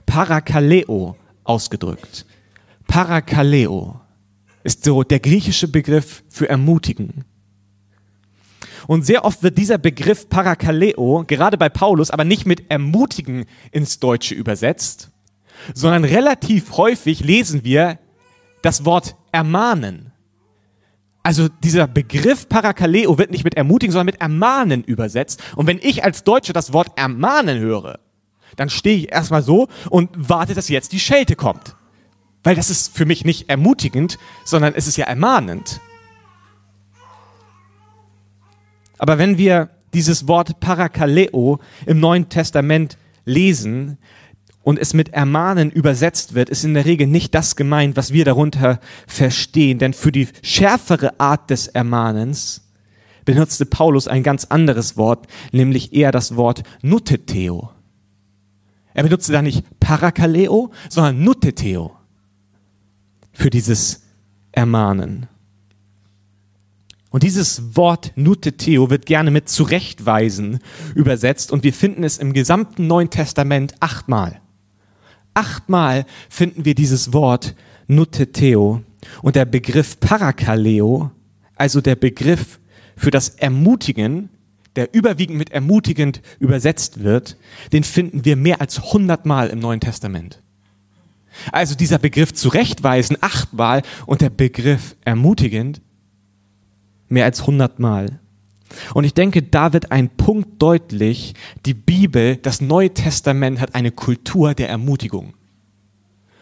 Parakaleo 0.07 1.17
ausgedrückt. 1.45 2.27
Parakaleo 2.87 4.01
ist 4.65 4.85
so 4.85 5.03
der 5.03 5.21
griechische 5.21 5.69
Begriff 5.69 6.23
für 6.29 6.49
ermutigen. 6.49 7.25
Und 8.91 9.07
sehr 9.07 9.25
oft 9.25 9.45
wird 9.45 9.57
dieser 9.57 9.79
Begriff 9.79 10.29
Parakaleo, 10.29 11.23
gerade 11.25 11.57
bei 11.57 11.69
Paulus, 11.69 12.11
aber 12.11 12.25
nicht 12.25 12.45
mit 12.45 12.73
ermutigen 12.73 13.45
ins 13.71 14.01
Deutsche 14.01 14.35
übersetzt, 14.35 15.11
sondern 15.75 16.03
relativ 16.03 16.77
häufig 16.77 17.21
lesen 17.21 17.63
wir 17.63 18.01
das 18.63 18.85
Wort 18.85 19.15
ermahnen. 19.31 20.11
Also 21.23 21.47
dieser 21.63 21.87
Begriff 21.87 22.49
Parakaleo 22.49 23.17
wird 23.17 23.31
nicht 23.31 23.45
mit 23.45 23.55
ermutigen, 23.55 23.93
sondern 23.93 24.07
mit 24.07 24.21
ermahnen 24.21 24.83
übersetzt. 24.83 25.41
Und 25.55 25.69
wenn 25.69 25.79
ich 25.81 26.03
als 26.03 26.25
Deutscher 26.25 26.53
das 26.53 26.73
Wort 26.73 26.89
ermahnen 26.99 27.61
höre, 27.61 28.01
dann 28.57 28.71
stehe 28.71 28.97
ich 28.97 29.13
erstmal 29.13 29.45
so 29.45 29.69
und 29.89 30.11
warte, 30.17 30.55
dass 30.55 30.69
jetzt 30.69 30.91
die 30.91 30.99
Schelte 30.99 31.37
kommt. 31.37 31.77
Weil 32.43 32.57
das 32.57 32.71
ist 32.71 32.97
für 32.97 33.07
mich 33.07 33.25
nicht 33.25 33.51
ermutigend, 33.51 34.19
sondern 34.45 34.75
es 34.75 34.89
ist 34.89 34.97
ja 34.97 35.07
ermahnend. 35.07 35.81
Aber 39.01 39.17
wenn 39.17 39.39
wir 39.39 39.71
dieses 39.95 40.29
Wort 40.29 40.61
Parakaleo 40.61 41.59
im 41.87 42.01
Neuen 42.01 42.29
Testament 42.29 42.99
lesen 43.25 43.97
und 44.63 44.79
es 44.79 44.93
mit 44.93 45.15
ermahnen 45.15 45.71
übersetzt 45.71 46.35
wird, 46.35 46.51
ist 46.51 46.65
in 46.65 46.75
der 46.75 46.85
Regel 46.85 47.07
nicht 47.07 47.35
das 47.35 47.57
gemeint, 47.57 47.97
was 47.97 48.13
wir 48.13 48.27
darunter 48.27 48.79
verstehen. 49.07 49.79
Denn 49.79 49.95
für 49.95 50.13
die 50.13 50.29
schärfere 50.43 51.19
Art 51.19 51.49
des 51.49 51.67
Ermahnens 51.67 52.69
benutzte 53.25 53.65
Paulus 53.65 54.07
ein 54.07 54.23
ganz 54.23 54.45
anderes 54.45 54.99
Wort, 54.99 55.27
nämlich 55.51 55.95
eher 55.95 56.13
das 56.13 56.37
Wort 56.37 56.63
nuteteo. 56.83 57.71
Er 58.93 59.05
benutzte 59.05 59.33
da 59.33 59.41
nicht 59.41 59.65
Parakaleo, 59.81 60.73
sondern 60.91 61.25
nuteteo 61.25 61.97
für 63.33 63.49
dieses 63.49 64.03
Ermahnen. 64.53 65.30
Und 67.11 67.25
dieses 67.25 67.77
Wort 67.77 68.13
Nuteteo 68.15 68.89
wird 68.89 69.05
gerne 69.05 69.33
mit 69.33 69.49
zurechtweisen 69.49 70.61
übersetzt 70.95 71.51
und 71.51 71.65
wir 71.65 71.73
finden 71.73 72.05
es 72.05 72.19
im 72.19 72.33
gesamten 72.33 72.87
Neuen 72.87 73.11
Testament 73.11 73.75
achtmal. 73.81 74.41
Achtmal 75.35 76.07
finden 76.29 76.65
wir 76.65 76.75
dieses 76.75 77.13
Wort 77.13 77.57
Nuteteo 77.89 78.83
und 79.23 79.35
der 79.35 79.45
Begriff 79.45 79.99
Parakaleo, 79.99 81.11
also 81.57 81.81
der 81.81 81.97
Begriff 81.97 82.61
für 82.97 83.11
das 83.11 83.31
Ermutigen, 83.31 84.29
der 84.77 84.95
überwiegend 84.95 85.37
mit 85.37 85.51
ermutigend 85.51 86.23
übersetzt 86.39 87.03
wird, 87.03 87.37
den 87.73 87.83
finden 87.83 88.25
wir 88.25 88.37
mehr 88.37 88.61
als 88.61 88.93
hundertmal 88.93 89.49
im 89.49 89.59
Neuen 89.59 89.81
Testament. 89.81 90.41
Also 91.51 91.75
dieser 91.75 91.99
Begriff 91.99 92.33
zurechtweisen 92.33 93.17
achtmal 93.21 93.83
und 94.07 94.21
der 94.21 94.31
Begriff 94.31 94.95
ermutigend 95.05 95.81
mehr 97.11 97.25
als 97.27 97.47
hundertmal. 97.47 98.21
Und 98.95 99.05
ich 99.05 99.15
denke, 99.15 99.43
da 99.43 99.73
wird 99.73 99.91
ein 99.91 100.09
Punkt 100.09 100.63
deutlich, 100.63 101.35
die 101.67 101.75
Bibel, 101.75 102.37
das 102.37 102.61
Neue 102.61 102.95
Testament 102.95 103.61
hat 103.61 103.75
eine 103.75 103.91
Kultur 103.91 104.55
der 104.55 104.69
Ermutigung. 104.69 105.35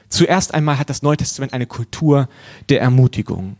Zuerst 0.08 0.54
einmal 0.54 0.78
hat 0.78 0.90
das 0.90 1.02
Neue 1.02 1.16
Testament 1.16 1.52
eine 1.52 1.66
Kultur 1.66 2.28
der 2.68 2.80
Ermutigung. 2.80 3.56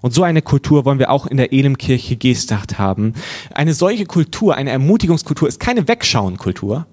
Und 0.00 0.12
so 0.12 0.22
eine 0.22 0.42
Kultur 0.42 0.84
wollen 0.84 0.98
wir 0.98 1.10
auch 1.10 1.26
in 1.26 1.36
der 1.36 1.52
Elemkirche 1.52 2.16
Gestacht 2.16 2.78
haben. 2.78 3.14
Eine 3.52 3.74
solche 3.74 4.06
Kultur, 4.06 4.54
eine 4.54 4.70
Ermutigungskultur 4.70 5.48
ist 5.48 5.58
keine 5.58 5.88
Wegschauenkultur. 5.88 6.86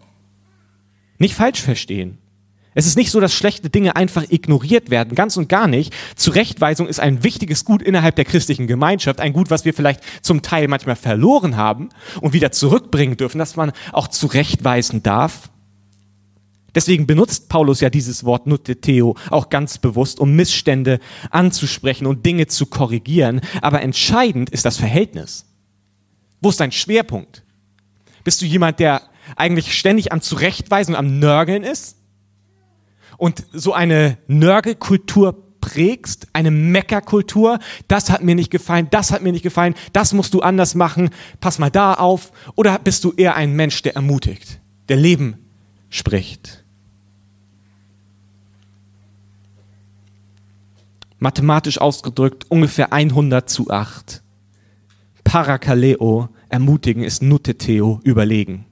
Nicht 1.19 1.35
falsch 1.35 1.61
verstehen. 1.61 2.17
Es 2.75 2.85
ist 2.85 2.97
nicht 2.97 3.11
so, 3.11 3.19
dass 3.19 3.33
schlechte 3.33 3.69
Dinge 3.69 3.95
einfach 3.95 4.23
ignoriert 4.29 4.89
werden, 4.89 5.15
ganz 5.15 5.37
und 5.37 5.49
gar 5.49 5.67
nicht. 5.67 5.93
Zurechtweisung 6.15 6.87
ist 6.87 6.99
ein 6.99 7.23
wichtiges 7.23 7.65
Gut 7.65 7.81
innerhalb 7.81 8.15
der 8.15 8.25
christlichen 8.25 8.67
Gemeinschaft, 8.67 9.19
ein 9.19 9.33
Gut, 9.33 9.49
was 9.49 9.65
wir 9.65 9.73
vielleicht 9.73 10.01
zum 10.21 10.41
Teil 10.41 10.67
manchmal 10.67 10.95
verloren 10.95 11.55
haben 11.57 11.89
und 12.21 12.33
wieder 12.33 12.51
zurückbringen 12.51 13.17
dürfen, 13.17 13.37
dass 13.37 13.55
man 13.55 13.71
auch 13.91 14.07
zurechtweisen 14.07 15.03
darf. 15.03 15.49
Deswegen 16.75 17.05
benutzt 17.05 17.49
Paulus 17.49 17.81
ja 17.81 17.89
dieses 17.89 18.23
Wort 18.23 18.47
Nuteteo 18.47 19.15
auch 19.29 19.49
ganz 19.49 19.77
bewusst, 19.77 20.19
um 20.19 20.35
Missstände 20.35 20.99
anzusprechen 21.29 22.07
und 22.07 22.25
Dinge 22.25 22.47
zu 22.47 22.65
korrigieren. 22.65 23.41
Aber 23.61 23.81
entscheidend 23.81 24.49
ist 24.49 24.65
das 24.65 24.77
Verhältnis. 24.77 25.45
Wo 26.41 26.49
ist 26.49 26.59
dein 26.59 26.71
Schwerpunkt? 26.71 27.43
Bist 28.23 28.41
du 28.41 28.45
jemand, 28.45 28.79
der 28.79 29.03
eigentlich 29.35 29.77
ständig 29.77 30.11
am 30.11 30.21
Zurechtweisen 30.21 30.95
und 30.95 30.99
am 30.99 31.19
Nörgeln 31.19 31.63
ist? 31.63 31.97
Und 33.17 33.45
so 33.53 33.73
eine 33.73 34.17
Nörgelkultur 34.27 35.43
prägst, 35.61 36.27
eine 36.33 36.51
Meckerkultur, 36.51 37.59
das 37.87 38.09
hat 38.09 38.21
mir 38.21 38.35
nicht 38.35 38.51
gefallen, 38.51 38.87
das 38.91 39.11
hat 39.11 39.21
mir 39.21 39.31
nicht 39.31 39.43
gefallen, 39.43 39.75
das 39.93 40.13
musst 40.13 40.33
du 40.33 40.41
anders 40.41 40.75
machen, 40.75 41.09
pass 41.39 41.57
mal 41.57 41.69
da 41.69 41.93
auf, 41.93 42.33
oder 42.55 42.77
bist 42.79 43.03
du 43.05 43.13
eher 43.13 43.35
ein 43.35 43.53
Mensch, 43.53 43.81
der 43.81 43.95
ermutigt, 43.95 44.59
der 44.89 44.97
Leben 44.97 45.37
spricht? 45.89 46.65
Mathematisch 51.17 51.79
ausgedrückt 51.79 52.45
ungefähr 52.49 52.91
100 52.91 53.49
zu 53.49 53.69
8. 53.69 54.21
Parakaleo, 55.23 56.27
ermutigen, 56.49 57.03
ist 57.03 57.23
Nuteteo, 57.23 58.01
überlegen. 58.03 58.65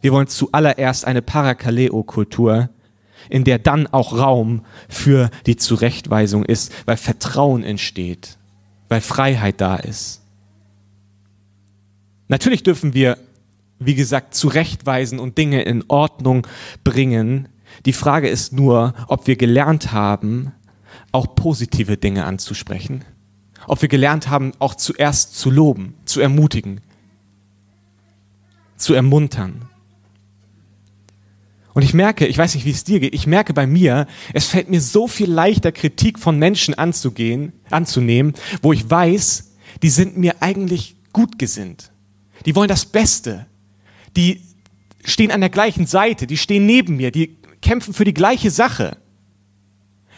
Wir 0.00 0.12
wollen 0.12 0.28
zuallererst 0.28 1.04
eine 1.04 1.22
Parakaleo-Kultur, 1.22 2.70
in 3.28 3.44
der 3.44 3.58
dann 3.58 3.86
auch 3.86 4.16
Raum 4.16 4.64
für 4.88 5.30
die 5.46 5.56
Zurechtweisung 5.56 6.44
ist, 6.44 6.72
weil 6.86 6.96
Vertrauen 6.96 7.62
entsteht, 7.62 8.38
weil 8.88 9.00
Freiheit 9.00 9.60
da 9.60 9.76
ist. 9.76 10.22
Natürlich 12.28 12.62
dürfen 12.62 12.94
wir, 12.94 13.18
wie 13.78 13.94
gesagt, 13.94 14.34
zurechtweisen 14.34 15.18
und 15.18 15.38
Dinge 15.38 15.62
in 15.62 15.84
Ordnung 15.88 16.46
bringen. 16.82 17.48
Die 17.84 17.92
Frage 17.92 18.28
ist 18.28 18.52
nur, 18.52 18.94
ob 19.06 19.26
wir 19.26 19.36
gelernt 19.36 19.92
haben, 19.92 20.52
auch 21.12 21.34
positive 21.34 21.96
Dinge 21.96 22.24
anzusprechen. 22.24 23.04
Ob 23.68 23.82
wir 23.82 23.88
gelernt 23.88 24.28
haben, 24.28 24.52
auch 24.58 24.74
zuerst 24.74 25.36
zu 25.36 25.50
loben, 25.50 25.94
zu 26.04 26.20
ermutigen, 26.20 26.80
zu 28.76 28.94
ermuntern. 28.94 29.68
Und 31.76 31.82
ich 31.82 31.92
merke, 31.92 32.26
ich 32.26 32.38
weiß 32.38 32.54
nicht, 32.54 32.64
wie 32.64 32.70
es 32.70 32.84
dir 32.84 33.00
geht, 33.00 33.14
ich 33.14 33.26
merke 33.26 33.52
bei 33.52 33.66
mir, 33.66 34.06
es 34.32 34.46
fällt 34.46 34.70
mir 34.70 34.80
so 34.80 35.06
viel 35.06 35.30
leichter, 35.30 35.72
Kritik 35.72 36.18
von 36.18 36.38
Menschen 36.38 36.72
anzugehen, 36.72 37.52
anzunehmen, 37.68 38.32
wo 38.62 38.72
ich 38.72 38.88
weiß, 38.88 39.52
die 39.82 39.90
sind 39.90 40.16
mir 40.16 40.36
eigentlich 40.40 40.96
gut 41.12 41.38
gesinnt. 41.38 41.92
Die 42.46 42.56
wollen 42.56 42.70
das 42.70 42.86
Beste. 42.86 43.44
Die 44.16 44.40
stehen 45.04 45.30
an 45.30 45.42
der 45.42 45.50
gleichen 45.50 45.86
Seite, 45.86 46.26
die 46.26 46.38
stehen 46.38 46.64
neben 46.64 46.96
mir, 46.96 47.10
die 47.10 47.36
kämpfen 47.60 47.92
für 47.92 48.06
die 48.06 48.14
gleiche 48.14 48.50
Sache. 48.50 48.96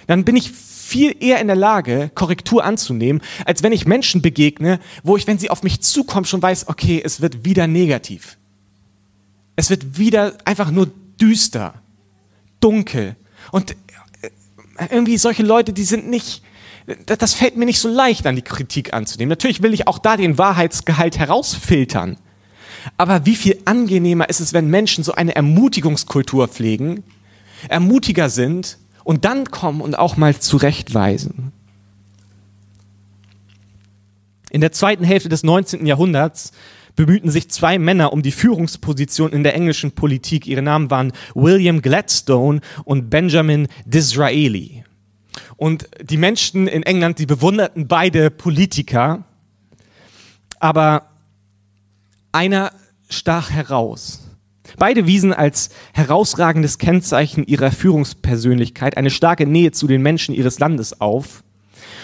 Dann 0.07 0.25
bin 0.25 0.37
ich 0.37 0.53
viel 0.53 1.17
eher 1.19 1.41
in 1.41 1.49
der 1.49 1.57
Lage, 1.57 2.09
Korrektur 2.15 2.63
anzunehmen, 2.63 3.21
als 3.47 3.65
wenn 3.65 3.73
ich 3.73 3.85
Menschen 3.85 4.23
begegne, 4.23 4.79
wo 5.03 5.17
ich, 5.17 5.27
wenn 5.27 5.39
sie 5.39 5.51
auf 5.51 5.65
mich 5.65 5.81
zukommen, 5.81 6.25
schon 6.25 6.41
weiß, 6.41 6.69
okay, 6.69 7.03
es 7.05 7.21
wird 7.21 7.45
wieder 7.45 7.67
negativ. 7.67 8.39
Es 9.57 9.71
wird 9.71 9.99
wieder 9.99 10.39
einfach 10.45 10.71
nur 10.71 10.93
düster, 11.21 11.75
dunkel. 12.61 13.17
Und 13.53 13.73
äh, 14.23 14.87
irgendwie 14.91 15.19
solche 15.19 15.43
Leute, 15.43 15.73
die 15.73 15.85
sind 15.85 16.09
nicht, 16.09 16.43
das 17.07 17.35
fällt 17.35 17.57
mir 17.57 17.67
nicht 17.67 17.81
so 17.81 17.89
leicht, 17.89 18.27
an 18.27 18.37
die 18.37 18.43
Kritik 18.43 18.95
anzunehmen. 18.95 19.31
Natürlich 19.31 19.63
will 19.63 19.75
ich 19.75 19.87
auch 19.87 19.99
da 19.99 20.17
den 20.17 20.39
Wahrheitsgehalt 20.39 21.19
herausfiltern. 21.19 22.17
Aber 22.97 23.27
wie 23.27 23.37
viel 23.37 23.61
angenehmer 23.65 24.29
ist 24.29 24.41
es, 24.41 24.53
wenn 24.53 24.69
Menschen 24.69 25.05
so 25.05 25.13
eine 25.13 25.35
Ermutigungskultur 25.35 26.49
pflegen, 26.49 27.05
ermutiger 27.69 28.31
sind 28.31 28.79
und 29.05 29.25
dann 29.25 29.51
kommen 29.51 29.81
und 29.81 29.99
auch 29.99 30.17
mal 30.17 30.39
zurechtweisen. 30.39 31.53
In 34.51 34.61
der 34.61 34.73
zweiten 34.73 35.05
Hälfte 35.05 35.29
des 35.29 35.43
19. 35.43 35.85
Jahrhunderts 35.87 36.53
bemühten 36.99 37.31
sich 37.31 37.49
zwei 37.49 37.79
Männer 37.79 38.13
um 38.13 38.23
die 38.23 38.33
Führungsposition 38.33 39.31
in 39.31 39.45
der 39.45 39.55
englischen 39.55 39.93
Politik. 39.93 40.49
Ihre 40.49 40.63
Namen 40.63 40.91
waren 40.91 41.13
William 41.33 41.81
Gladstone 41.81 42.61
und 42.83 43.09
Benjamin 43.09 43.69
Disraeli. 43.87 44.83
Und 45.57 45.89
die 46.03 46.17
Menschen 46.17 46.67
in 46.67 46.83
England, 46.83 47.21
die 47.21 47.27
bewunderten 47.27 47.87
beide 47.87 48.33
Politiker, 48.33 49.23
aber 50.59 51.11
einer 52.33 52.73
stach 53.09 53.51
heraus. 53.51 54.27
Beide 54.77 55.07
wiesen 55.07 55.33
als 55.33 55.71
herausragendes 55.93 56.79
Kennzeichen 56.79 57.47
ihrer 57.47 57.71
Führungspersönlichkeit 57.71 58.97
eine 58.97 59.11
starke 59.11 59.47
Nähe 59.47 59.71
zu 59.71 59.87
den 59.87 60.03
Menschen 60.03 60.35
ihres 60.35 60.59
Landes 60.59 61.01
auf. 61.01 61.45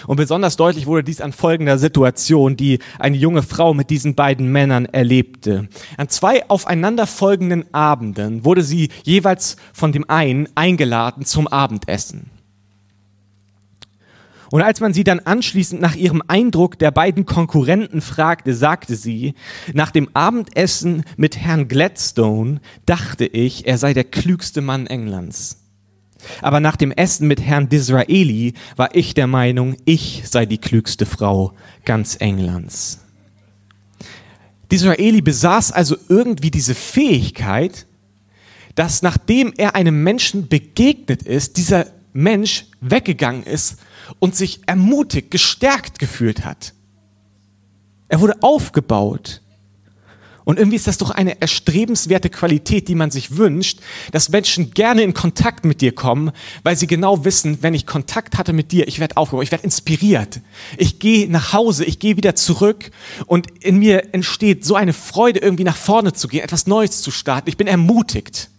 Und 0.07 0.17
besonders 0.17 0.55
deutlich 0.55 0.85
wurde 0.85 1.03
dies 1.03 1.21
an 1.21 1.33
folgender 1.33 1.77
Situation, 1.77 2.57
die 2.57 2.79
eine 2.99 3.17
junge 3.17 3.43
Frau 3.43 3.73
mit 3.73 3.89
diesen 3.89 4.15
beiden 4.15 4.51
Männern 4.51 4.85
erlebte. 4.85 5.67
An 5.97 6.09
zwei 6.09 6.47
aufeinanderfolgenden 6.49 7.73
Abenden 7.73 8.45
wurde 8.45 8.63
sie 8.63 8.89
jeweils 9.03 9.57
von 9.73 9.91
dem 9.91 10.09
einen 10.09 10.47
eingeladen 10.55 11.25
zum 11.25 11.47
Abendessen. 11.47 12.29
Und 14.51 14.61
als 14.61 14.79
man 14.79 14.93
sie 14.93 15.03
dann 15.03 15.19
anschließend 15.19 15.81
nach 15.81 15.95
ihrem 15.95 16.21
Eindruck 16.27 16.77
der 16.77 16.91
beiden 16.91 17.25
Konkurrenten 17.25 18.01
fragte, 18.01 18.53
sagte 18.53 18.95
sie, 18.95 19.33
nach 19.73 19.91
dem 19.91 20.09
Abendessen 20.13 21.03
mit 21.17 21.37
Herrn 21.37 21.67
Gladstone 21.67 22.61
dachte 22.85 23.25
ich, 23.25 23.67
er 23.67 23.77
sei 23.77 23.93
der 23.93 24.03
klügste 24.03 24.61
Mann 24.61 24.87
Englands. 24.87 25.64
Aber 26.41 26.59
nach 26.59 26.75
dem 26.75 26.91
Essen 26.91 27.27
mit 27.27 27.41
Herrn 27.41 27.69
Disraeli 27.69 28.53
war 28.75 28.95
ich 28.95 29.13
der 29.13 29.27
Meinung, 29.27 29.77
ich 29.85 30.23
sei 30.25 30.45
die 30.45 30.57
klügste 30.57 31.05
Frau 31.05 31.53
ganz 31.85 32.17
Englands. 32.19 32.99
Disraeli 34.71 35.21
besaß 35.21 35.71
also 35.71 35.95
irgendwie 36.09 36.51
diese 36.51 36.75
Fähigkeit, 36.75 37.85
dass 38.75 39.01
nachdem 39.01 39.53
er 39.57 39.75
einem 39.75 40.03
Menschen 40.03 40.47
begegnet 40.47 41.23
ist, 41.23 41.57
dieser 41.57 41.87
Mensch 42.13 42.65
weggegangen 42.81 43.43
ist 43.43 43.77
und 44.19 44.35
sich 44.35 44.61
ermutigt, 44.67 45.31
gestärkt 45.31 45.99
gefühlt 45.99 46.45
hat. 46.45 46.73
Er 48.07 48.21
wurde 48.21 48.41
aufgebaut. 48.41 49.41
Und 50.45 50.59
irgendwie 50.59 50.75
ist 50.75 50.85
das 50.87 50.99
doch 50.99 51.09
eine 51.09 51.41
erstrebenswerte 51.41 52.29
Qualität, 52.29 52.87
die 52.87 52.95
man 52.95 53.09
sich 53.09 53.35
wünscht, 53.35 53.79
dass 54.11 54.29
Menschen 54.29 54.71
gerne 54.71 55.01
in 55.01 55.15
Kontakt 55.15 55.65
mit 55.65 55.81
dir 55.81 55.93
kommen, 55.93 56.31
weil 56.63 56.77
sie 56.77 56.85
genau 56.85 57.25
wissen, 57.25 57.57
wenn 57.61 57.73
ich 57.73 57.87
Kontakt 57.87 58.37
hatte 58.37 58.53
mit 58.53 58.71
dir, 58.71 58.87
ich 58.87 58.99
werde 58.99 59.17
aufgebaut, 59.17 59.43
ich 59.43 59.51
werde 59.51 59.63
inspiriert. 59.63 60.39
Ich 60.77 60.99
gehe 60.99 61.29
nach 61.29 61.51
Hause, 61.51 61.83
ich 61.83 61.97
gehe 61.97 62.15
wieder 62.15 62.35
zurück 62.35 62.91
und 63.25 63.47
in 63.63 63.79
mir 63.79 64.13
entsteht 64.13 64.63
so 64.63 64.75
eine 64.75 64.93
Freude, 64.93 65.39
irgendwie 65.39 65.63
nach 65.63 65.75
vorne 65.75 66.13
zu 66.13 66.27
gehen, 66.27 66.43
etwas 66.43 66.67
Neues 66.67 67.01
zu 67.01 67.09
starten. 67.09 67.49
Ich 67.49 67.57
bin 67.57 67.67
ermutigt. 67.67 68.49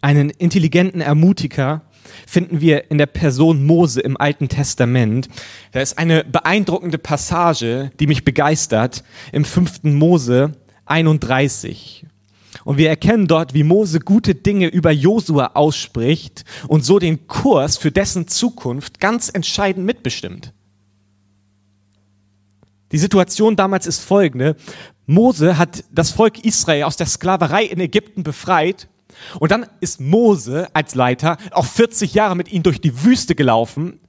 Einen 0.00 0.30
intelligenten 0.30 1.00
Ermutiger 1.00 1.82
finden 2.26 2.60
wir 2.60 2.90
in 2.90 2.98
der 2.98 3.06
Person 3.06 3.64
Mose 3.64 4.00
im 4.00 4.16
Alten 4.16 4.48
Testament. 4.48 5.28
Da 5.72 5.80
ist 5.80 5.98
eine 5.98 6.24
beeindruckende 6.24 6.98
Passage, 6.98 7.90
die 8.00 8.06
mich 8.06 8.24
begeistert, 8.24 9.04
im 9.32 9.44
fünften 9.44 9.94
Mose 9.94 10.52
31. 10.86 12.06
Und 12.64 12.76
wir 12.76 12.88
erkennen 12.88 13.26
dort, 13.26 13.54
wie 13.54 13.62
Mose 13.62 14.00
gute 14.00 14.34
Dinge 14.34 14.68
über 14.68 14.90
Josua 14.90 15.52
ausspricht 15.54 16.44
und 16.68 16.84
so 16.84 16.98
den 16.98 17.26
Kurs 17.26 17.78
für 17.78 17.90
dessen 17.90 18.28
Zukunft 18.28 19.00
ganz 19.00 19.28
entscheidend 19.28 19.86
mitbestimmt. 19.86 20.52
Die 22.92 22.98
Situation 22.98 23.56
damals 23.56 23.86
ist 23.86 24.00
folgende. 24.00 24.56
Mose 25.06 25.58
hat 25.58 25.84
das 25.92 26.10
Volk 26.10 26.44
Israel 26.44 26.84
aus 26.84 26.96
der 26.96 27.06
Sklaverei 27.06 27.64
in 27.64 27.80
Ägypten 27.80 28.22
befreit 28.22 28.88
und 29.38 29.50
dann 29.50 29.66
ist 29.80 30.00
Mose 30.00 30.68
als 30.74 30.94
Leiter 30.94 31.36
auch 31.52 31.64
40 31.64 32.14
Jahre 32.14 32.36
mit 32.36 32.52
ihnen 32.52 32.62
durch 32.62 32.80
die 32.80 33.04
Wüste 33.04 33.34
gelaufen. 33.34 34.00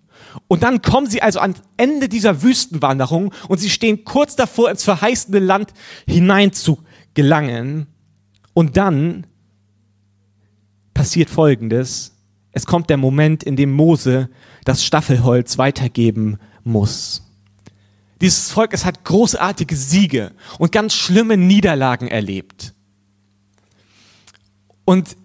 Und 0.47 0.63
dann 0.63 0.81
kommen 0.81 1.07
sie 1.07 1.21
also 1.21 1.39
ans 1.39 1.61
Ende 1.77 2.07
dieser 2.07 2.41
Wüstenwanderung 2.41 3.33
und 3.47 3.59
sie 3.59 3.69
stehen 3.69 4.05
kurz 4.05 4.35
davor, 4.35 4.69
ins 4.69 4.83
verheißene 4.83 5.39
Land 5.39 5.73
hinein 6.07 6.53
zu 6.53 6.79
gelangen. 7.13 7.87
Und 8.53 8.77
dann 8.77 9.27
passiert 10.93 11.29
Folgendes. 11.29 12.15
Es 12.51 12.65
kommt 12.65 12.89
der 12.89 12.97
Moment, 12.97 13.43
in 13.43 13.55
dem 13.55 13.71
Mose 13.71 14.29
das 14.65 14.83
Staffelholz 14.83 15.57
weitergeben 15.57 16.37
muss. 16.63 17.23
Dieses 18.21 18.51
Volk, 18.51 18.73
es 18.73 18.85
hat 18.85 19.03
großartige 19.03 19.75
Siege 19.75 20.31
und 20.59 20.71
ganz 20.71 20.93
schlimme 20.93 21.37
Niederlagen 21.37 22.07
erlebt. 22.07 22.73
Und 24.85 25.15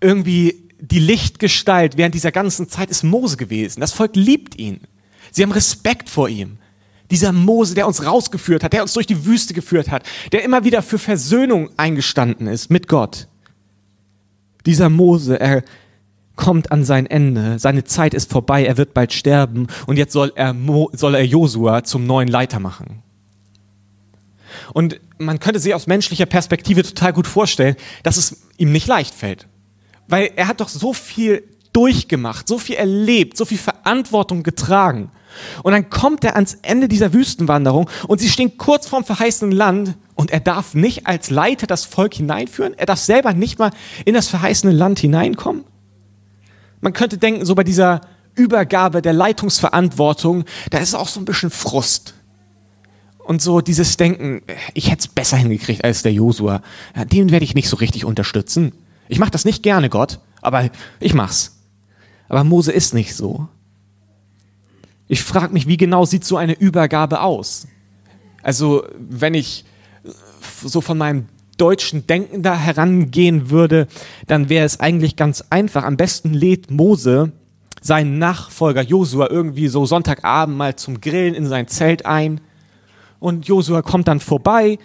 irgendwie 0.00 0.68
die 0.80 0.98
Lichtgestalt 0.98 1.96
während 1.96 2.14
dieser 2.14 2.32
ganzen 2.32 2.68
Zeit 2.68 2.90
ist 2.90 3.04
Mose 3.04 3.36
gewesen. 3.36 3.80
Das 3.80 3.92
Volk 3.92 4.16
liebt 4.16 4.58
ihn. 4.58 4.80
Sie 5.30 5.42
haben 5.42 5.52
Respekt 5.52 6.10
vor 6.10 6.28
ihm. 6.28 6.58
Dieser 7.10 7.32
Mose, 7.32 7.74
der 7.74 7.86
uns 7.86 8.04
rausgeführt 8.04 8.64
hat, 8.64 8.72
der 8.72 8.82
uns 8.82 8.94
durch 8.94 9.06
die 9.06 9.24
Wüste 9.24 9.54
geführt 9.54 9.90
hat, 9.90 10.04
der 10.32 10.44
immer 10.44 10.64
wieder 10.64 10.82
für 10.82 10.98
Versöhnung 10.98 11.70
eingestanden 11.76 12.46
ist 12.46 12.70
mit 12.70 12.88
Gott. 12.88 13.28
Dieser 14.66 14.88
Mose, 14.88 15.38
er 15.38 15.62
kommt 16.36 16.72
an 16.72 16.84
sein 16.84 17.06
Ende. 17.06 17.58
Seine 17.58 17.84
Zeit 17.84 18.14
ist 18.14 18.30
vorbei. 18.30 18.64
Er 18.64 18.76
wird 18.76 18.94
bald 18.94 19.12
sterben. 19.12 19.66
Und 19.86 19.96
jetzt 19.96 20.12
soll 20.12 20.32
er, 20.34 20.54
soll 20.92 21.14
er 21.14 21.24
Josua 21.24 21.84
zum 21.84 22.06
neuen 22.06 22.28
Leiter 22.28 22.58
machen. 22.58 23.01
Und 24.72 25.00
man 25.18 25.40
könnte 25.40 25.60
sich 25.60 25.74
aus 25.74 25.86
menschlicher 25.86 26.26
Perspektive 26.26 26.82
total 26.82 27.12
gut 27.12 27.26
vorstellen, 27.26 27.76
dass 28.02 28.16
es 28.16 28.42
ihm 28.56 28.72
nicht 28.72 28.86
leicht 28.86 29.14
fällt. 29.14 29.48
Weil 30.08 30.30
er 30.36 30.48
hat 30.48 30.60
doch 30.60 30.68
so 30.68 30.92
viel 30.92 31.44
durchgemacht, 31.72 32.48
so 32.48 32.58
viel 32.58 32.76
erlebt, 32.76 33.36
so 33.36 33.44
viel 33.44 33.58
Verantwortung 33.58 34.42
getragen. 34.42 35.10
Und 35.62 35.72
dann 35.72 35.88
kommt 35.88 36.24
er 36.24 36.34
ans 36.34 36.58
Ende 36.62 36.88
dieser 36.88 37.12
Wüstenwanderung 37.14 37.88
und 38.06 38.20
sie 38.20 38.28
stehen 38.28 38.58
kurz 38.58 38.86
vorm 38.86 39.04
verheißenen 39.04 39.52
Land 39.52 39.96
und 40.14 40.30
er 40.30 40.40
darf 40.40 40.74
nicht 40.74 41.06
als 41.06 41.30
Leiter 41.30 41.66
das 41.66 41.86
Volk 41.86 42.14
hineinführen. 42.14 42.74
Er 42.76 42.86
darf 42.86 42.98
selber 42.98 43.32
nicht 43.32 43.58
mal 43.58 43.70
in 44.04 44.14
das 44.14 44.28
verheißene 44.28 44.72
Land 44.72 44.98
hineinkommen. 44.98 45.64
Man 46.80 46.92
könnte 46.92 47.16
denken, 47.16 47.46
so 47.46 47.54
bei 47.54 47.64
dieser 47.64 48.02
Übergabe 48.34 49.02
der 49.02 49.12
Leitungsverantwortung, 49.12 50.44
da 50.70 50.78
ist 50.78 50.94
auch 50.94 51.08
so 51.08 51.20
ein 51.20 51.24
bisschen 51.24 51.50
Frust. 51.50 52.14
Und 53.24 53.40
so 53.40 53.60
dieses 53.60 53.96
Denken, 53.96 54.42
ich 54.74 54.90
hätte 54.90 55.00
es 55.00 55.08
besser 55.08 55.36
hingekriegt 55.36 55.84
als 55.84 56.02
der 56.02 56.12
Josua, 56.12 56.62
den 57.12 57.30
werde 57.30 57.44
ich 57.44 57.54
nicht 57.54 57.68
so 57.68 57.76
richtig 57.76 58.04
unterstützen. 58.04 58.72
Ich 59.08 59.18
mache 59.18 59.30
das 59.30 59.44
nicht 59.44 59.62
gerne, 59.62 59.88
Gott, 59.88 60.20
aber 60.40 60.70
ich 60.98 61.14
mach's. 61.14 61.60
Aber 62.28 62.44
Mose 62.44 62.72
ist 62.72 62.94
nicht 62.94 63.14
so. 63.14 63.48
Ich 65.06 65.22
frage 65.22 65.52
mich, 65.52 65.66
wie 65.66 65.76
genau 65.76 66.04
sieht 66.04 66.24
so 66.24 66.36
eine 66.36 66.54
Übergabe 66.54 67.20
aus? 67.20 67.66
Also, 68.42 68.84
wenn 68.98 69.34
ich 69.34 69.64
so 70.64 70.80
von 70.80 70.98
meinem 70.98 71.26
deutschen 71.58 72.06
Denken 72.06 72.42
da 72.42 72.56
herangehen 72.56 73.50
würde, 73.50 73.86
dann 74.26 74.48
wäre 74.48 74.64
es 74.64 74.80
eigentlich 74.80 75.16
ganz 75.16 75.44
einfach. 75.50 75.84
Am 75.84 75.96
besten 75.96 76.32
lädt 76.32 76.70
Mose 76.70 77.32
seinen 77.80 78.18
Nachfolger 78.18 78.82
Josua 78.82 79.28
irgendwie 79.30 79.68
so 79.68 79.86
Sonntagabend 79.86 80.56
mal 80.56 80.76
zum 80.76 81.00
Grillen 81.00 81.34
in 81.34 81.46
sein 81.46 81.68
Zelt 81.68 82.06
ein 82.06 82.40
und 83.22 83.46
Josua 83.46 83.82
kommt 83.82 84.08
dann 84.08 84.20
vorbei 84.20 84.78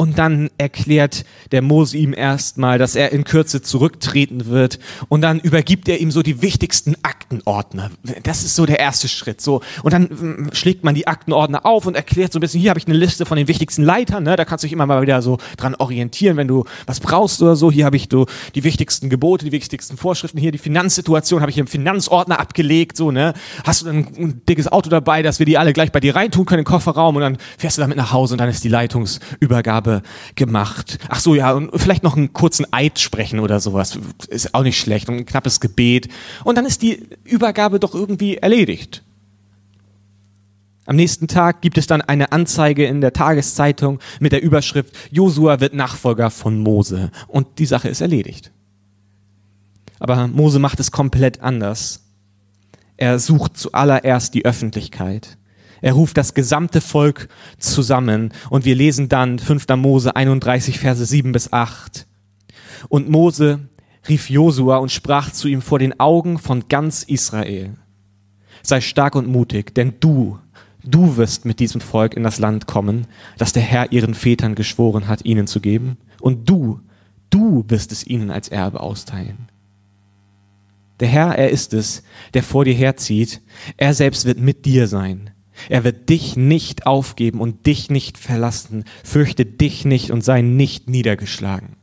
und 0.00 0.16
dann 0.16 0.48
erklärt 0.56 1.26
der 1.52 1.60
Mose 1.60 1.98
ihm 1.98 2.14
erstmal, 2.14 2.78
dass 2.78 2.96
er 2.96 3.12
in 3.12 3.24
Kürze 3.24 3.60
zurücktreten 3.60 4.46
wird. 4.46 4.78
Und 5.10 5.20
dann 5.20 5.40
übergibt 5.40 5.90
er 5.90 6.00
ihm 6.00 6.10
so 6.10 6.22
die 6.22 6.40
wichtigsten 6.40 6.96
Aktenordner. 7.02 7.90
Das 8.22 8.42
ist 8.42 8.56
so 8.56 8.64
der 8.64 8.78
erste 8.78 9.08
Schritt. 9.08 9.42
So. 9.42 9.60
Und 9.82 9.92
dann 9.92 10.04
mm, 10.04 10.54
schlägt 10.54 10.84
man 10.84 10.94
die 10.94 11.06
Aktenordner 11.06 11.66
auf 11.66 11.84
und 11.84 11.96
erklärt 11.96 12.32
so 12.32 12.38
ein 12.38 12.40
bisschen, 12.40 12.62
hier 12.62 12.70
habe 12.70 12.80
ich 12.80 12.86
eine 12.86 12.96
Liste 12.96 13.26
von 13.26 13.36
den 13.36 13.46
wichtigsten 13.46 13.82
Leitern. 13.82 14.24
Ne? 14.24 14.36
Da 14.36 14.46
kannst 14.46 14.64
du 14.64 14.68
dich 14.68 14.72
immer 14.72 14.86
mal 14.86 15.02
wieder 15.02 15.20
so 15.20 15.36
dran 15.58 15.74
orientieren, 15.74 16.38
wenn 16.38 16.48
du 16.48 16.64
was 16.86 16.98
brauchst 17.00 17.42
oder 17.42 17.54
so. 17.54 17.70
Hier 17.70 17.84
habe 17.84 17.96
ich 17.96 18.08
so 18.10 18.24
die 18.54 18.64
wichtigsten 18.64 19.10
Gebote, 19.10 19.44
die 19.44 19.52
wichtigsten 19.52 19.98
Vorschriften. 19.98 20.38
Hier 20.38 20.50
die 20.50 20.56
Finanzsituation 20.56 21.42
habe 21.42 21.50
ich 21.50 21.58
im 21.58 21.66
Finanzordner 21.66 22.40
abgelegt. 22.40 22.96
So, 22.96 23.10
ne? 23.10 23.34
Hast 23.64 23.82
du 23.82 23.84
dann 23.84 23.96
ein 24.16 24.42
dickes 24.48 24.66
Auto 24.66 24.88
dabei, 24.88 25.22
dass 25.22 25.40
wir 25.40 25.44
die 25.44 25.58
alle 25.58 25.74
gleich 25.74 25.92
bei 25.92 26.00
dir 26.00 26.16
reintun 26.16 26.46
können, 26.46 26.60
den 26.60 26.64
Kofferraum 26.64 27.16
und 27.16 27.20
dann 27.20 27.36
fährst 27.58 27.76
du 27.76 27.82
damit 27.82 27.98
nach 27.98 28.12
Hause 28.12 28.32
und 28.32 28.38
dann 28.38 28.48
ist 28.48 28.64
die 28.64 28.70
Leitungsübergabe 28.70 29.89
habe 29.90 30.02
gemacht. 30.34 30.98
Ach 31.08 31.20
so, 31.20 31.34
ja, 31.34 31.52
und 31.52 31.70
vielleicht 31.78 32.02
noch 32.02 32.16
einen 32.16 32.32
kurzen 32.32 32.66
Eid 32.72 32.98
sprechen 32.98 33.40
oder 33.40 33.60
sowas. 33.60 33.98
Ist 34.28 34.54
auch 34.54 34.62
nicht 34.62 34.78
schlecht. 34.78 35.08
Und 35.08 35.16
ein 35.16 35.26
knappes 35.26 35.60
Gebet. 35.60 36.08
Und 36.44 36.56
dann 36.56 36.66
ist 36.66 36.82
die 36.82 37.08
Übergabe 37.24 37.80
doch 37.80 37.94
irgendwie 37.94 38.36
erledigt. 38.36 39.02
Am 40.86 40.96
nächsten 40.96 41.28
Tag 41.28 41.60
gibt 41.60 41.78
es 41.78 41.86
dann 41.86 42.02
eine 42.02 42.32
Anzeige 42.32 42.84
in 42.84 43.00
der 43.00 43.12
Tageszeitung 43.12 44.00
mit 44.18 44.32
der 44.32 44.42
Überschrift 44.42 44.96
Josua 45.10 45.60
wird 45.60 45.74
Nachfolger 45.74 46.30
von 46.30 46.58
Mose. 46.58 47.10
Und 47.28 47.58
die 47.58 47.66
Sache 47.66 47.88
ist 47.88 48.00
erledigt. 48.00 48.50
Aber 50.00 50.26
Mose 50.26 50.58
macht 50.58 50.80
es 50.80 50.90
komplett 50.90 51.42
anders. 51.42 52.02
Er 52.96 53.18
sucht 53.18 53.56
zuallererst 53.56 54.34
die 54.34 54.44
Öffentlichkeit. 54.44 55.36
Er 55.80 55.94
ruft 55.94 56.16
das 56.16 56.34
gesamte 56.34 56.80
Volk 56.80 57.28
zusammen 57.58 58.32
und 58.50 58.64
wir 58.64 58.74
lesen 58.74 59.08
dann 59.08 59.38
5. 59.38 59.66
Mose 59.76 60.14
31, 60.14 60.78
Verse 60.78 61.04
7 61.04 61.32
bis 61.32 61.52
8. 61.52 62.06
Und 62.88 63.08
Mose 63.08 63.68
rief 64.08 64.30
Josua 64.30 64.78
und 64.78 64.90
sprach 64.90 65.30
zu 65.30 65.48
ihm 65.48 65.62
vor 65.62 65.78
den 65.78 65.98
Augen 66.00 66.38
von 66.38 66.68
ganz 66.68 67.02
Israel. 67.02 67.76
Sei 68.62 68.80
stark 68.80 69.14
und 69.14 69.26
mutig, 69.26 69.74
denn 69.74 69.94
du, 70.00 70.38
du 70.84 71.16
wirst 71.16 71.44
mit 71.44 71.60
diesem 71.60 71.80
Volk 71.80 72.14
in 72.14 72.22
das 72.22 72.38
Land 72.38 72.66
kommen, 72.66 73.06
das 73.38 73.52
der 73.52 73.62
Herr 73.62 73.92
ihren 73.92 74.14
Vätern 74.14 74.54
geschworen 74.54 75.08
hat, 75.08 75.24
ihnen 75.24 75.46
zu 75.46 75.60
geben. 75.60 75.96
Und 76.20 76.48
du, 76.48 76.80
du 77.30 77.64
wirst 77.68 77.92
es 77.92 78.06
ihnen 78.06 78.30
als 78.30 78.48
Erbe 78.48 78.80
austeilen. 78.80 79.48
Der 81.00 81.08
Herr, 81.08 81.34
er 81.36 81.48
ist 81.48 81.72
es, 81.72 82.02
der 82.34 82.42
vor 82.42 82.66
dir 82.66 82.74
herzieht. 82.74 83.40
Er 83.78 83.94
selbst 83.94 84.26
wird 84.26 84.38
mit 84.38 84.66
dir 84.66 84.86
sein. 84.86 85.30
Er 85.68 85.84
wird 85.84 86.08
dich 86.08 86.36
nicht 86.36 86.86
aufgeben 86.86 87.40
und 87.40 87.66
dich 87.66 87.90
nicht 87.90 88.18
verlassen. 88.18 88.84
Fürchte 89.04 89.44
dich 89.44 89.84
nicht 89.84 90.10
und 90.10 90.24
sei 90.24 90.42
nicht 90.42 90.88
niedergeschlagen. 90.88 91.76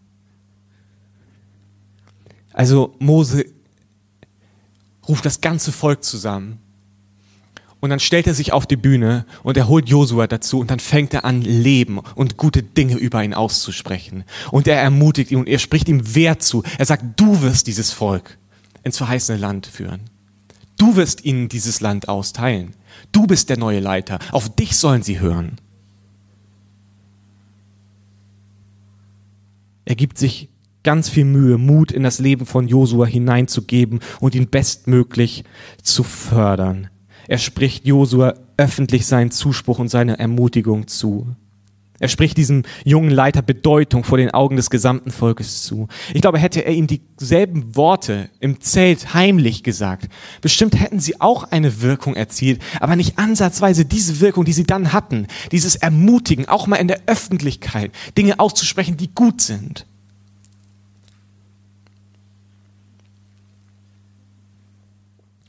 Also 2.53 2.95
Mose 2.99 3.45
ruft 5.07 5.25
das 5.25 5.41
ganze 5.41 5.71
Volk 5.71 6.03
zusammen. 6.03 6.59
Und 7.79 7.91
dann 7.91 7.99
stellt 7.99 8.25
er 8.25 8.33
sich 8.33 8.53
auf 8.53 8.65
die 8.65 8.75
Bühne 8.75 9.25
und 9.43 9.55
er 9.55 9.67
holt 9.67 9.87
Josua 9.87 10.25
dazu 10.25 10.59
und 10.59 10.71
dann 10.71 10.79
fängt 10.79 11.13
er 11.13 11.25
an, 11.25 11.41
Leben 11.41 11.99
und 12.15 12.37
gute 12.37 12.63
Dinge 12.63 12.95
über 12.95 13.23
ihn 13.23 13.35
auszusprechen. 13.35 14.23
Und 14.51 14.67
er 14.67 14.81
ermutigt 14.81 15.31
ihn 15.31 15.37
und 15.37 15.47
er 15.47 15.59
spricht 15.59 15.87
ihm 15.87 16.15
Wert 16.15 16.41
zu. 16.41 16.63
Er 16.79 16.85
sagt, 16.85 17.03
du 17.19 17.43
wirst 17.43 17.67
dieses 17.67 17.91
Volk 17.91 18.37
ins 18.83 18.97
verheißene 18.97 19.37
Land 19.37 19.67
führen. 19.67 20.01
Du 20.77 20.95
wirst 20.95 21.25
ihnen 21.25 21.49
dieses 21.49 21.81
Land 21.81 22.09
austeilen. 22.09 22.73
Du 23.11 23.27
bist 23.27 23.49
der 23.49 23.57
neue 23.57 23.79
Leiter. 23.79 24.19
Auf 24.31 24.55
dich 24.55 24.77
sollen 24.77 25.03
sie 25.03 25.19
hören. 25.19 25.57
Er 29.85 29.95
gibt 29.95 30.17
sich 30.17 30.49
ganz 30.83 31.09
viel 31.09 31.25
Mühe, 31.25 31.57
Mut 31.57 31.91
in 31.91 32.03
das 32.03 32.19
Leben 32.19 32.45
von 32.45 32.67
Josua 32.67 33.05
hineinzugeben 33.05 33.99
und 34.19 34.35
ihn 34.35 34.49
bestmöglich 34.49 35.43
zu 35.81 36.03
fördern. 36.03 36.89
Er 37.27 37.37
spricht 37.37 37.85
Josua 37.85 38.35
öffentlich 38.57 39.05
seinen 39.05 39.31
Zuspruch 39.31 39.79
und 39.79 39.89
seine 39.89 40.19
Ermutigung 40.19 40.87
zu. 40.87 41.35
Er 41.99 42.09
spricht 42.09 42.37
diesem 42.37 42.63
jungen 42.85 43.09
Leiter 43.09 43.41
Bedeutung 43.41 44.03
vor 44.03 44.19
den 44.19 44.29
Augen 44.29 44.55
des 44.55 44.69
gesamten 44.69 45.09
Volkes 45.09 45.63
zu. 45.63 45.87
Ich 46.13 46.21
glaube, 46.21 46.37
hätte 46.37 46.63
er 46.63 46.73
ihm 46.73 46.85
dieselben 46.85 47.75
Worte 47.75 48.29
im 48.39 48.61
Zelt 48.61 49.15
heimlich 49.15 49.63
gesagt, 49.63 50.09
bestimmt 50.41 50.79
hätten 50.79 50.99
sie 50.99 51.19
auch 51.19 51.45
eine 51.45 51.81
Wirkung 51.81 52.15
erzielt, 52.15 52.61
aber 52.79 52.95
nicht 52.95 53.17
ansatzweise 53.17 53.85
diese 53.85 54.19
Wirkung, 54.19 54.45
die 54.45 54.53
sie 54.53 54.65
dann 54.65 54.93
hatten. 54.93 55.25
Dieses 55.51 55.75
Ermutigen, 55.75 56.47
auch 56.47 56.67
mal 56.67 56.75
in 56.75 56.87
der 56.87 57.01
Öffentlichkeit, 57.07 57.91
Dinge 58.15 58.39
auszusprechen, 58.39 58.97
die 58.97 59.13
gut 59.13 59.41
sind. 59.41 59.87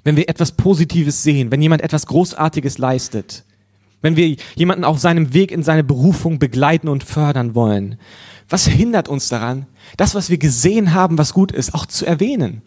Wenn 0.02 0.16
wir 0.16 0.30
etwas 0.30 0.52
Positives 0.52 1.22
sehen, 1.22 1.50
wenn 1.50 1.60
jemand 1.60 1.82
etwas 1.82 2.06
Großartiges 2.06 2.78
leistet, 2.78 3.44
wenn 4.00 4.16
wir 4.16 4.36
jemanden 4.54 4.84
auf 4.84 4.98
seinem 4.98 5.34
Weg 5.34 5.50
in 5.50 5.62
seine 5.62 5.84
Berufung 5.84 6.38
begleiten 6.38 6.88
und 6.88 7.04
fördern 7.04 7.54
wollen, 7.54 7.98
was 8.48 8.66
hindert 8.66 9.08
uns 9.08 9.28
daran, 9.28 9.66
das, 9.96 10.14
was 10.14 10.30
wir 10.30 10.38
gesehen 10.38 10.94
haben, 10.94 11.18
was 11.18 11.34
gut 11.34 11.52
ist, 11.52 11.74
auch 11.74 11.86
zu 11.86 12.06
erwähnen? 12.06 12.62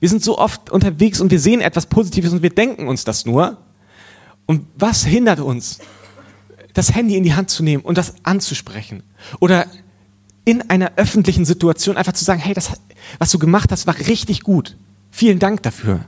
Wir 0.00 0.08
sind 0.08 0.22
so 0.22 0.38
oft 0.38 0.70
unterwegs 0.70 1.20
und 1.20 1.30
wir 1.30 1.40
sehen 1.40 1.60
etwas 1.60 1.86
Positives 1.86 2.32
und 2.32 2.42
wir 2.42 2.50
denken 2.50 2.86
uns 2.86 3.04
das 3.04 3.26
nur. 3.26 3.58
Und 4.46 4.66
was 4.76 5.04
hindert 5.04 5.40
uns, 5.40 5.80
das 6.74 6.94
Handy 6.94 7.16
in 7.16 7.24
die 7.24 7.34
Hand 7.34 7.50
zu 7.50 7.62
nehmen 7.62 7.82
und 7.82 7.98
das 7.98 8.14
anzusprechen? 8.22 9.02
Oder 9.40 9.66
in 10.44 10.70
einer 10.70 10.92
öffentlichen 10.96 11.44
Situation 11.44 11.96
einfach 11.96 12.12
zu 12.12 12.24
sagen, 12.24 12.40
hey, 12.40 12.54
das, 12.54 12.72
was 13.18 13.30
du 13.30 13.38
gemacht 13.38 13.72
hast, 13.72 13.86
war 13.86 13.98
richtig 13.98 14.42
gut. 14.42 14.76
Vielen 15.10 15.38
Dank 15.38 15.62
dafür. 15.62 16.04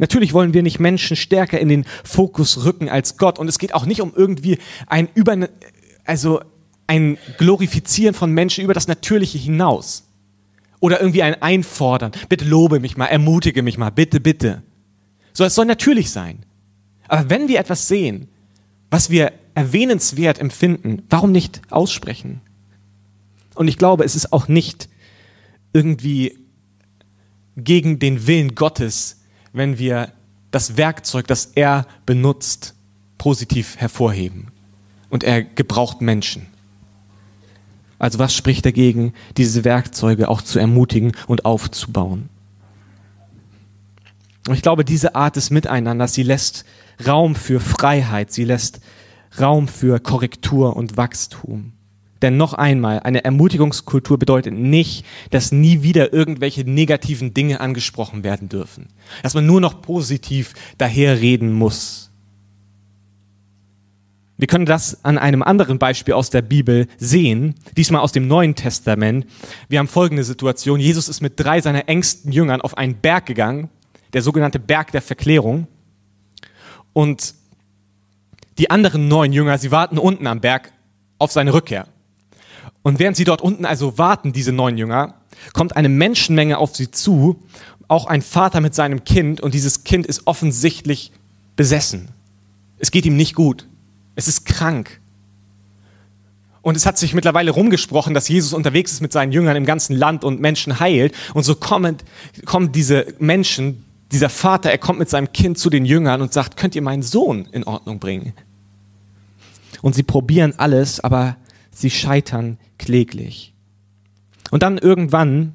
Natürlich 0.00 0.32
wollen 0.32 0.54
wir 0.54 0.62
nicht 0.62 0.80
Menschen 0.80 1.14
stärker 1.14 1.60
in 1.60 1.68
den 1.68 1.84
Fokus 2.04 2.64
rücken 2.64 2.88
als 2.88 3.18
Gott. 3.18 3.38
Und 3.38 3.48
es 3.48 3.58
geht 3.58 3.74
auch 3.74 3.84
nicht 3.84 4.00
um 4.00 4.14
irgendwie 4.16 4.58
ein 4.86 5.10
über, 5.14 5.36
also 6.06 6.40
ein 6.86 7.18
Glorifizieren 7.36 8.14
von 8.14 8.32
Menschen 8.32 8.64
über 8.64 8.72
das 8.72 8.88
Natürliche 8.88 9.36
hinaus. 9.36 10.08
Oder 10.80 11.00
irgendwie 11.00 11.22
ein 11.22 11.40
Einfordern. 11.42 12.12
Bitte 12.30 12.46
lobe 12.46 12.80
mich 12.80 12.96
mal, 12.96 13.06
ermutige 13.06 13.62
mich 13.62 13.76
mal, 13.76 13.90
bitte, 13.90 14.20
bitte. 14.20 14.62
So, 15.34 15.44
es 15.44 15.54
soll 15.54 15.66
natürlich 15.66 16.10
sein. 16.10 16.46
Aber 17.06 17.28
wenn 17.28 17.48
wir 17.48 17.58
etwas 17.60 17.86
sehen, 17.86 18.28
was 18.90 19.10
wir 19.10 19.34
erwähnenswert 19.54 20.38
empfinden, 20.38 21.02
warum 21.10 21.30
nicht 21.30 21.60
aussprechen? 21.68 22.40
Und 23.54 23.68
ich 23.68 23.76
glaube, 23.76 24.04
es 24.04 24.16
ist 24.16 24.32
auch 24.32 24.48
nicht 24.48 24.88
irgendwie 25.74 26.38
gegen 27.58 27.98
den 27.98 28.26
Willen 28.26 28.54
Gottes, 28.54 29.19
wenn 29.52 29.78
wir 29.78 30.12
das 30.50 30.76
Werkzeug, 30.76 31.26
das 31.26 31.46
er 31.54 31.86
benutzt, 32.06 32.74
positiv 33.18 33.76
hervorheben. 33.76 34.48
Und 35.08 35.24
er 35.24 35.42
gebraucht 35.42 36.00
Menschen. 36.00 36.46
Also 37.98 38.18
was 38.18 38.34
spricht 38.34 38.64
dagegen, 38.64 39.12
diese 39.36 39.64
Werkzeuge 39.64 40.28
auch 40.28 40.40
zu 40.40 40.58
ermutigen 40.58 41.12
und 41.26 41.44
aufzubauen? 41.44 42.28
Und 44.48 44.54
ich 44.54 44.62
glaube, 44.62 44.84
diese 44.84 45.14
Art 45.14 45.36
des 45.36 45.50
Miteinanders, 45.50 46.14
sie 46.14 46.22
lässt 46.22 46.64
Raum 47.06 47.34
für 47.34 47.60
Freiheit, 47.60 48.32
sie 48.32 48.44
lässt 48.44 48.80
Raum 49.38 49.68
für 49.68 50.00
Korrektur 50.00 50.76
und 50.76 50.96
Wachstum. 50.96 51.72
Denn 52.22 52.36
noch 52.36 52.52
einmal, 52.54 53.00
eine 53.00 53.24
Ermutigungskultur 53.24 54.18
bedeutet 54.18 54.52
nicht, 54.52 55.06
dass 55.30 55.52
nie 55.52 55.82
wieder 55.82 56.12
irgendwelche 56.12 56.68
negativen 56.68 57.32
Dinge 57.32 57.60
angesprochen 57.60 58.24
werden 58.24 58.48
dürfen. 58.48 58.88
Dass 59.22 59.34
man 59.34 59.46
nur 59.46 59.60
noch 59.60 59.80
positiv 59.80 60.52
daherreden 60.76 61.52
muss. 61.52 62.10
Wir 64.36 64.46
können 64.46 64.64
das 64.64 65.04
an 65.04 65.18
einem 65.18 65.42
anderen 65.42 65.78
Beispiel 65.78 66.14
aus 66.14 66.30
der 66.30 66.40
Bibel 66.40 66.86
sehen, 66.96 67.54
diesmal 67.76 68.00
aus 68.00 68.12
dem 68.12 68.26
Neuen 68.26 68.54
Testament. 68.54 69.26
Wir 69.68 69.78
haben 69.78 69.88
folgende 69.88 70.24
Situation. 70.24 70.80
Jesus 70.80 71.10
ist 71.10 71.20
mit 71.20 71.38
drei 71.38 71.60
seiner 71.60 71.90
engsten 71.90 72.32
Jüngern 72.32 72.62
auf 72.62 72.78
einen 72.78 72.94
Berg 72.94 73.26
gegangen, 73.26 73.68
der 74.14 74.22
sogenannte 74.22 74.58
Berg 74.58 74.92
der 74.92 75.02
Verklärung. 75.02 75.66
Und 76.94 77.34
die 78.56 78.70
anderen 78.70 79.08
neun 79.08 79.32
Jünger, 79.32 79.58
sie 79.58 79.70
warten 79.70 79.98
unten 79.98 80.26
am 80.26 80.40
Berg 80.40 80.72
auf 81.18 81.32
seine 81.32 81.52
Rückkehr. 81.52 81.86
Und 82.82 82.98
während 82.98 83.16
sie 83.16 83.24
dort 83.24 83.42
unten 83.42 83.64
also 83.64 83.98
warten, 83.98 84.32
diese 84.32 84.52
neun 84.52 84.78
Jünger, 84.78 85.14
kommt 85.52 85.76
eine 85.76 85.88
Menschenmenge 85.88 86.58
auf 86.58 86.74
sie 86.74 86.90
zu, 86.90 87.42
auch 87.88 88.06
ein 88.06 88.22
Vater 88.22 88.60
mit 88.60 88.74
seinem 88.74 89.04
Kind, 89.04 89.40
und 89.40 89.54
dieses 89.54 89.84
Kind 89.84 90.06
ist 90.06 90.26
offensichtlich 90.26 91.12
besessen. 91.56 92.08
Es 92.78 92.90
geht 92.90 93.04
ihm 93.04 93.16
nicht 93.16 93.34
gut. 93.34 93.66
Es 94.14 94.28
ist 94.28 94.46
krank. 94.46 95.00
Und 96.62 96.76
es 96.76 96.86
hat 96.86 96.98
sich 96.98 97.14
mittlerweile 97.14 97.50
rumgesprochen, 97.50 98.14
dass 98.14 98.28
Jesus 98.28 98.52
unterwegs 98.52 98.92
ist 98.92 99.00
mit 99.00 99.12
seinen 99.12 99.32
Jüngern 99.32 99.56
im 99.56 99.64
ganzen 99.64 99.96
Land 99.96 100.24
und 100.24 100.40
Menschen 100.40 100.78
heilt. 100.78 101.14
Und 101.34 101.42
so 101.42 101.54
kommen, 101.54 101.96
kommen 102.44 102.70
diese 102.72 103.06
Menschen, 103.18 103.84
dieser 104.12 104.28
Vater, 104.28 104.70
er 104.70 104.78
kommt 104.78 104.98
mit 104.98 105.08
seinem 105.08 105.32
Kind 105.32 105.58
zu 105.58 105.70
den 105.70 105.84
Jüngern 105.84 106.20
und 106.20 106.32
sagt, 106.32 106.56
könnt 106.56 106.74
ihr 106.74 106.82
meinen 106.82 107.02
Sohn 107.02 107.48
in 107.52 107.64
Ordnung 107.64 107.98
bringen? 107.98 108.34
Und 109.82 109.94
sie 109.94 110.02
probieren 110.02 110.54
alles, 110.58 111.00
aber 111.00 111.36
sie 111.70 111.90
scheitern 111.90 112.58
kläglich. 112.78 113.54
Und 114.50 114.62
dann 114.62 114.78
irgendwann 114.78 115.54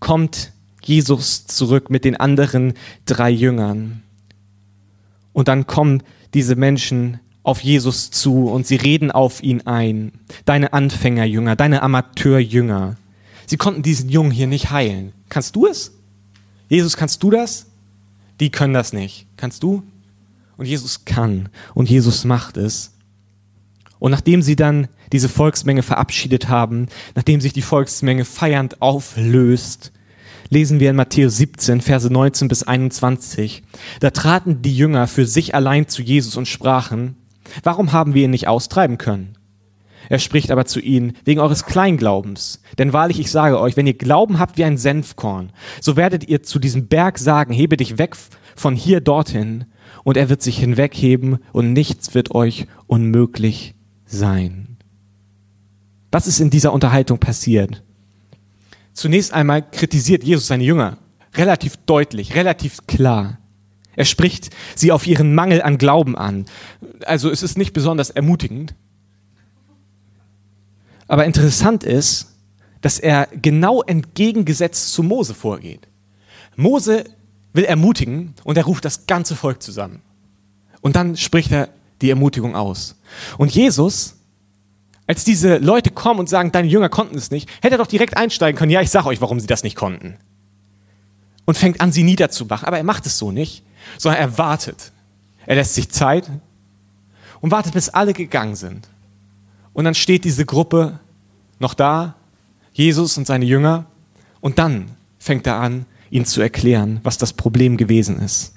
kommt 0.00 0.52
Jesus 0.82 1.46
zurück 1.46 1.90
mit 1.90 2.04
den 2.04 2.16
anderen 2.16 2.74
drei 3.06 3.30
Jüngern. 3.30 4.02
Und 5.32 5.48
dann 5.48 5.66
kommen 5.66 6.02
diese 6.34 6.56
Menschen 6.56 7.20
auf 7.42 7.60
Jesus 7.60 8.10
zu 8.10 8.48
und 8.48 8.66
sie 8.66 8.76
reden 8.76 9.10
auf 9.10 9.42
ihn 9.42 9.62
ein. 9.62 10.12
Deine 10.44 10.72
Anfängerjünger, 10.72 11.56
deine 11.56 11.82
Amateurjünger. 11.82 12.96
Sie 13.46 13.56
konnten 13.56 13.82
diesen 13.82 14.08
Jungen 14.08 14.30
hier 14.30 14.46
nicht 14.46 14.70
heilen. 14.70 15.12
Kannst 15.28 15.56
du 15.56 15.66
es? 15.66 15.92
Jesus, 16.68 16.96
kannst 16.96 17.22
du 17.22 17.30
das? 17.30 17.66
Die 18.40 18.50
können 18.50 18.74
das 18.74 18.92
nicht. 18.92 19.26
Kannst 19.36 19.62
du? 19.62 19.82
Und 20.56 20.66
Jesus 20.66 21.04
kann. 21.04 21.48
Und 21.74 21.90
Jesus 21.90 22.24
macht 22.24 22.56
es. 22.56 22.91
Und 24.02 24.10
nachdem 24.10 24.42
sie 24.42 24.56
dann 24.56 24.88
diese 25.12 25.28
Volksmenge 25.28 25.84
verabschiedet 25.84 26.48
haben, 26.48 26.88
nachdem 27.14 27.40
sich 27.40 27.52
die 27.52 27.62
Volksmenge 27.62 28.24
feiernd 28.24 28.82
auflöst, 28.82 29.92
lesen 30.50 30.80
wir 30.80 30.90
in 30.90 30.96
Matthäus 30.96 31.36
17, 31.36 31.80
Verse 31.80 32.12
19 32.12 32.48
bis 32.48 32.64
21. 32.64 33.62
Da 34.00 34.10
traten 34.10 34.60
die 34.60 34.76
Jünger 34.76 35.06
für 35.06 35.24
sich 35.24 35.54
allein 35.54 35.86
zu 35.86 36.02
Jesus 36.02 36.36
und 36.36 36.48
sprachen, 36.48 37.14
warum 37.62 37.92
haben 37.92 38.12
wir 38.12 38.24
ihn 38.24 38.32
nicht 38.32 38.48
austreiben 38.48 38.98
können? 38.98 39.38
Er 40.08 40.18
spricht 40.18 40.50
aber 40.50 40.64
zu 40.64 40.80
ihnen, 40.80 41.12
wegen 41.24 41.38
eures 41.38 41.64
Kleinglaubens. 41.64 42.60
Denn 42.78 42.92
wahrlich, 42.92 43.20
ich 43.20 43.30
sage 43.30 43.60
euch, 43.60 43.76
wenn 43.76 43.86
ihr 43.86 43.94
Glauben 43.96 44.40
habt 44.40 44.58
wie 44.58 44.64
ein 44.64 44.78
Senfkorn, 44.78 45.52
so 45.80 45.94
werdet 45.94 46.28
ihr 46.28 46.42
zu 46.42 46.58
diesem 46.58 46.88
Berg 46.88 47.20
sagen, 47.20 47.54
hebe 47.54 47.76
dich 47.76 47.98
weg 47.98 48.16
von 48.56 48.74
hier 48.74 49.00
dorthin, 49.00 49.66
und 50.02 50.16
er 50.16 50.28
wird 50.28 50.42
sich 50.42 50.58
hinwegheben, 50.58 51.38
und 51.52 51.72
nichts 51.72 52.14
wird 52.14 52.34
euch 52.34 52.66
unmöglich 52.88 53.76
sein. 54.12 54.76
Was 56.10 56.26
ist 56.26 56.40
in 56.40 56.50
dieser 56.50 56.72
Unterhaltung 56.72 57.18
passiert? 57.18 57.82
Zunächst 58.92 59.32
einmal 59.32 59.68
kritisiert 59.68 60.22
Jesus 60.22 60.46
seine 60.46 60.64
Jünger 60.64 60.98
relativ 61.34 61.76
deutlich, 61.78 62.34
relativ 62.34 62.86
klar. 62.86 63.38
Er 63.96 64.04
spricht 64.04 64.50
sie 64.74 64.92
auf 64.92 65.06
ihren 65.06 65.34
Mangel 65.34 65.62
an 65.62 65.78
Glauben 65.78 66.16
an. 66.16 66.46
Also 67.04 67.30
es 67.30 67.42
ist 67.42 67.58
nicht 67.58 67.72
besonders 67.72 68.10
ermutigend. 68.10 68.74
Aber 71.08 71.24
interessant 71.24 71.84
ist, 71.84 72.34
dass 72.80 72.98
er 72.98 73.28
genau 73.40 73.82
entgegengesetzt 73.82 74.92
zu 74.92 75.02
Mose 75.02 75.34
vorgeht. 75.34 75.88
Mose 76.56 77.04
will 77.52 77.64
ermutigen 77.64 78.34
und 78.44 78.56
er 78.56 78.64
ruft 78.64 78.84
das 78.84 79.06
ganze 79.06 79.36
Volk 79.36 79.62
zusammen. 79.62 80.02
Und 80.80 80.96
dann 80.96 81.16
spricht 81.16 81.52
er 81.52 81.68
die 82.02 82.10
Ermutigung 82.10 82.54
aus. 82.54 82.96
Und 83.38 83.52
Jesus 83.52 84.16
als 85.06 85.24
diese 85.24 85.58
Leute 85.58 85.90
kommen 85.90 86.20
und 86.20 86.28
sagen, 86.28 86.52
deine 86.52 86.68
Jünger 86.68 86.88
konnten 86.88 87.16
es 87.16 87.30
nicht, 87.30 87.48
hätte 87.60 87.74
er 87.74 87.78
doch 87.78 87.86
direkt 87.86 88.16
einsteigen 88.16 88.58
können, 88.58 88.70
ja, 88.70 88.80
ich 88.80 88.90
sage 88.90 89.08
euch, 89.08 89.20
warum 89.20 89.40
sie 89.40 89.46
das 89.46 89.62
nicht 89.62 89.76
konnten. 89.76 90.16
Und 91.44 91.58
fängt 91.58 91.80
an, 91.80 91.92
sie 91.92 92.04
niederzumachen. 92.04 92.66
Aber 92.66 92.78
er 92.78 92.84
macht 92.84 93.04
es 93.04 93.18
so 93.18 93.32
nicht, 93.32 93.64
sondern 93.98 94.20
er 94.20 94.38
wartet. 94.38 94.92
Er 95.44 95.56
lässt 95.56 95.74
sich 95.74 95.90
Zeit 95.90 96.30
und 97.40 97.50
wartet, 97.50 97.74
bis 97.74 97.88
alle 97.88 98.12
gegangen 98.12 98.54
sind. 98.54 98.88
Und 99.72 99.84
dann 99.84 99.94
steht 99.94 100.24
diese 100.24 100.46
Gruppe 100.46 101.00
noch 101.58 101.74
da, 101.74 102.14
Jesus 102.72 103.18
und 103.18 103.26
seine 103.26 103.44
Jünger, 103.44 103.86
und 104.40 104.58
dann 104.58 104.92
fängt 105.18 105.46
er 105.46 105.56
an, 105.56 105.84
ihnen 106.10 106.26
zu 106.26 106.40
erklären, 106.40 107.00
was 107.02 107.18
das 107.18 107.32
Problem 107.32 107.76
gewesen 107.76 108.18
ist. 108.18 108.54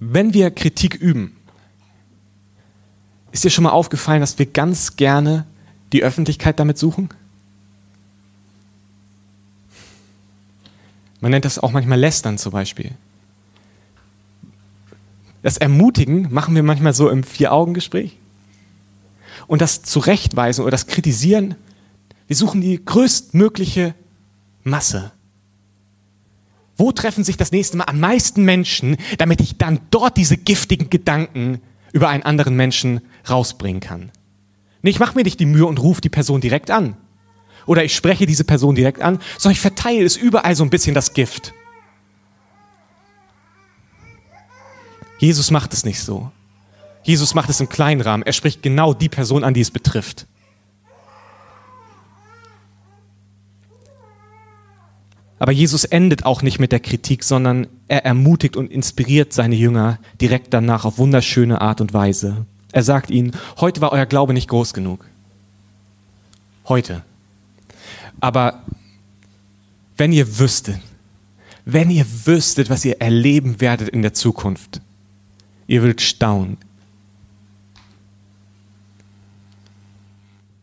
Wenn 0.00 0.34
wir 0.34 0.50
Kritik 0.50 0.94
üben, 0.94 1.36
ist 3.32 3.44
dir 3.44 3.50
schon 3.50 3.64
mal 3.64 3.70
aufgefallen, 3.70 4.20
dass 4.20 4.38
wir 4.38 4.46
ganz 4.46 4.96
gerne 4.96 5.46
die 5.92 6.02
Öffentlichkeit 6.02 6.58
damit 6.58 6.78
suchen? 6.78 7.10
Man 11.20 11.30
nennt 11.30 11.44
das 11.44 11.58
auch 11.58 11.70
manchmal 11.70 12.00
Lästern 12.00 12.38
zum 12.38 12.52
Beispiel. 12.52 12.92
Das 15.42 15.58
Ermutigen 15.58 16.32
machen 16.32 16.54
wir 16.54 16.62
manchmal 16.62 16.94
so 16.94 17.08
im 17.08 17.22
Vier-Augen-Gespräch. 17.22 18.16
Und 19.46 19.60
das 19.60 19.82
Zurechtweisen 19.82 20.62
oder 20.62 20.70
das 20.72 20.86
Kritisieren, 20.86 21.56
wir 22.26 22.36
suchen 22.36 22.60
die 22.60 22.82
größtmögliche 22.82 23.94
Masse. 24.64 25.12
Wo 26.80 26.92
treffen 26.92 27.24
sich 27.24 27.36
das 27.36 27.52
nächste 27.52 27.76
Mal 27.76 27.84
am 27.84 28.00
meisten 28.00 28.42
Menschen, 28.42 28.96
damit 29.18 29.42
ich 29.42 29.58
dann 29.58 29.80
dort 29.90 30.16
diese 30.16 30.38
giftigen 30.38 30.88
Gedanken 30.88 31.60
über 31.92 32.08
einen 32.08 32.22
anderen 32.22 32.56
Menschen 32.56 33.02
rausbringen 33.28 33.80
kann? 33.80 34.10
ich 34.82 34.98
mache 34.98 35.14
mir 35.14 35.24
nicht 35.24 35.38
die 35.40 35.46
Mühe 35.46 35.66
und 35.66 35.82
rufe 35.82 36.00
die 36.00 36.08
Person 36.08 36.40
direkt 36.40 36.70
an. 36.70 36.96
Oder 37.66 37.84
ich 37.84 37.94
spreche 37.94 38.24
diese 38.24 38.44
Person 38.44 38.76
direkt 38.76 39.02
an, 39.02 39.18
sondern 39.36 39.52
ich 39.52 39.60
verteile 39.60 40.02
es 40.02 40.16
überall 40.16 40.54
so 40.54 40.64
ein 40.64 40.70
bisschen 40.70 40.94
das 40.94 41.12
Gift. 41.12 41.52
Jesus 45.18 45.50
macht 45.50 45.74
es 45.74 45.84
nicht 45.84 46.00
so. 46.00 46.32
Jesus 47.02 47.34
macht 47.34 47.50
es 47.50 47.60
im 47.60 47.68
kleinen 47.68 48.00
Rahmen. 48.00 48.22
Er 48.22 48.32
spricht 48.32 48.62
genau 48.62 48.94
die 48.94 49.10
Person 49.10 49.44
an, 49.44 49.52
die 49.52 49.60
es 49.60 49.70
betrifft. 49.70 50.26
Aber 55.40 55.52
Jesus 55.52 55.84
endet 55.84 56.26
auch 56.26 56.42
nicht 56.42 56.60
mit 56.60 56.70
der 56.70 56.80
Kritik, 56.80 57.24
sondern 57.24 57.66
er 57.88 58.04
ermutigt 58.04 58.56
und 58.56 58.70
inspiriert 58.70 59.32
seine 59.32 59.56
Jünger 59.56 59.98
direkt 60.20 60.52
danach 60.52 60.84
auf 60.84 60.98
wunderschöne 60.98 61.62
Art 61.62 61.80
und 61.80 61.94
Weise. 61.94 62.44
Er 62.72 62.82
sagt 62.82 63.10
ihnen, 63.10 63.32
heute 63.58 63.80
war 63.80 63.90
euer 63.90 64.04
Glaube 64.04 64.34
nicht 64.34 64.48
groß 64.48 64.74
genug. 64.74 65.06
Heute. 66.68 67.02
Aber 68.20 68.62
wenn 69.96 70.12
ihr 70.12 70.38
wüsstet, 70.38 70.78
wenn 71.64 71.90
ihr 71.90 72.04
wüsstet, 72.26 72.68
was 72.68 72.84
ihr 72.84 73.00
erleben 73.00 73.62
werdet 73.62 73.88
in 73.88 74.02
der 74.02 74.12
Zukunft, 74.12 74.82
ihr 75.66 75.80
würdet 75.80 76.02
staunen. 76.02 76.58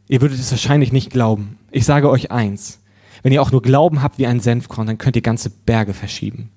Ihr 0.07 0.21
würdet 0.21 0.39
es 0.39 0.51
wahrscheinlich 0.51 0.91
nicht 0.91 1.09
glauben. 1.09 1.57
Ich 1.71 1.85
sage 1.85 2.11
euch 2.11 2.31
eins, 2.31 2.77
wenn 3.23 3.33
ihr 3.33 3.41
auch 3.41 3.51
nur 3.51 3.61
Glauben 3.61 4.01
habt 4.01 4.17
wie 4.17 4.27
ein 4.27 4.39
Senfkorn, 4.39 4.87
dann 4.87 4.97
könnt 4.97 5.15
ihr 5.15 5.21
ganze 5.21 5.49
Berge 5.49 5.93
verschieben. 5.93 6.49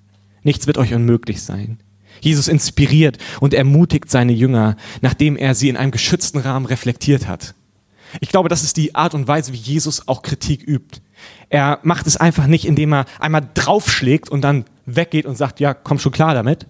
Nichts 0.43 0.67
wird 0.67 0.77
euch 0.77 0.93
unmöglich 0.93 1.41
sein. 1.41 1.79
Jesus 2.19 2.47
inspiriert 2.47 3.17
und 3.39 3.53
ermutigt 3.53 4.09
seine 4.09 4.33
Jünger, 4.33 4.75
nachdem 5.01 5.37
er 5.37 5.55
sie 5.55 5.69
in 5.69 5.77
einem 5.77 5.91
geschützten 5.91 6.39
Rahmen 6.39 6.65
reflektiert 6.65 7.27
hat. 7.27 7.55
Ich 8.19 8.29
glaube, 8.29 8.49
das 8.49 8.63
ist 8.63 8.77
die 8.77 8.95
Art 8.95 9.13
und 9.13 9.27
Weise, 9.27 9.53
wie 9.53 9.57
Jesus 9.57 10.07
auch 10.07 10.21
Kritik 10.21 10.67
übt. 10.67 10.99
Er 11.49 11.79
macht 11.83 12.07
es 12.07 12.17
einfach 12.17 12.47
nicht, 12.47 12.65
indem 12.65 12.93
er 12.93 13.05
einmal 13.19 13.47
draufschlägt 13.53 14.29
und 14.29 14.41
dann 14.41 14.65
weggeht 14.85 15.25
und 15.25 15.37
sagt, 15.37 15.59
ja, 15.59 15.73
komm 15.73 15.99
schon 15.99 16.11
klar 16.11 16.33
damit. 16.33 16.67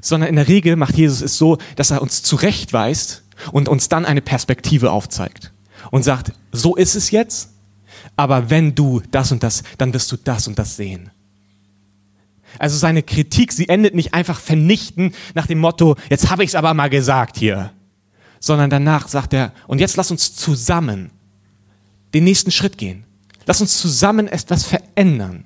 Sondern 0.00 0.28
in 0.28 0.36
der 0.36 0.46
Regel 0.46 0.76
macht 0.76 0.96
Jesus 0.96 1.20
es 1.20 1.36
so, 1.36 1.58
dass 1.76 1.90
er 1.90 2.02
uns 2.02 2.22
zurechtweist 2.22 3.24
und 3.50 3.68
uns 3.68 3.88
dann 3.88 4.04
eine 4.04 4.20
Perspektive 4.20 4.92
aufzeigt. 4.92 5.52
Und 5.90 6.04
sagt, 6.04 6.32
so 6.52 6.76
ist 6.76 6.94
es 6.94 7.10
jetzt, 7.10 7.53
aber 8.16 8.50
wenn 8.50 8.74
du 8.74 9.02
das 9.10 9.32
und 9.32 9.42
das, 9.42 9.62
dann 9.78 9.92
wirst 9.92 10.10
du 10.12 10.16
das 10.16 10.46
und 10.46 10.58
das 10.58 10.76
sehen. 10.76 11.10
Also 12.58 12.76
seine 12.76 13.02
Kritik, 13.02 13.52
sie 13.52 13.68
endet 13.68 13.94
nicht 13.94 14.14
einfach 14.14 14.38
vernichten 14.38 15.12
nach 15.34 15.46
dem 15.46 15.58
Motto, 15.58 15.96
jetzt 16.08 16.30
habe 16.30 16.44
ich 16.44 16.50
es 16.50 16.54
aber 16.54 16.72
mal 16.74 16.88
gesagt 16.88 17.36
hier, 17.36 17.72
sondern 18.38 18.70
danach 18.70 19.08
sagt 19.08 19.32
er, 19.34 19.52
und 19.66 19.80
jetzt 19.80 19.96
lass 19.96 20.10
uns 20.10 20.36
zusammen 20.36 21.10
den 22.12 22.24
nächsten 22.24 22.52
Schritt 22.52 22.78
gehen. 22.78 23.04
Lass 23.46 23.60
uns 23.60 23.78
zusammen 23.78 24.28
etwas 24.28 24.64
verändern. 24.64 25.44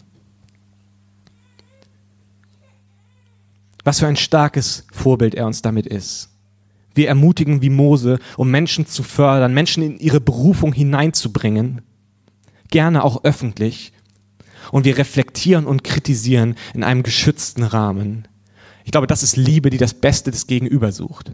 Was 3.84 4.00
für 4.00 4.06
ein 4.06 4.16
starkes 4.16 4.86
Vorbild 4.92 5.34
er 5.34 5.46
uns 5.46 5.62
damit 5.62 5.86
ist. 5.86 6.28
Wir 6.94 7.08
ermutigen 7.08 7.62
wie 7.62 7.70
Mose, 7.70 8.18
um 8.36 8.50
Menschen 8.50 8.86
zu 8.86 9.02
fördern, 9.02 9.54
Menschen 9.54 9.82
in 9.82 9.98
ihre 9.98 10.20
Berufung 10.20 10.72
hineinzubringen 10.72 11.80
gerne 12.70 13.04
auch 13.04 13.24
öffentlich. 13.24 13.92
Und 14.70 14.84
wir 14.84 14.98
reflektieren 14.98 15.66
und 15.66 15.84
kritisieren 15.84 16.54
in 16.74 16.84
einem 16.84 17.02
geschützten 17.02 17.62
Rahmen. 17.62 18.28
Ich 18.84 18.92
glaube, 18.92 19.06
das 19.06 19.22
ist 19.22 19.36
Liebe, 19.36 19.70
die 19.70 19.78
das 19.78 19.94
Beste 19.94 20.30
des 20.30 20.46
Gegenüber 20.46 20.92
sucht. 20.92 21.32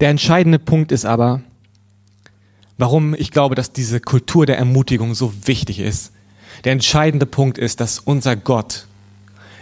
Der 0.00 0.10
entscheidende 0.10 0.58
Punkt 0.58 0.92
ist 0.92 1.06
aber, 1.06 1.42
warum 2.78 3.14
ich 3.14 3.30
glaube, 3.30 3.54
dass 3.54 3.72
diese 3.72 4.00
Kultur 4.00 4.44
der 4.46 4.58
Ermutigung 4.58 5.14
so 5.14 5.32
wichtig 5.46 5.80
ist. 5.80 6.12
Der 6.64 6.72
entscheidende 6.72 7.26
Punkt 7.26 7.58
ist, 7.58 7.80
dass 7.80 7.98
unser 7.98 8.36
Gott 8.36 8.86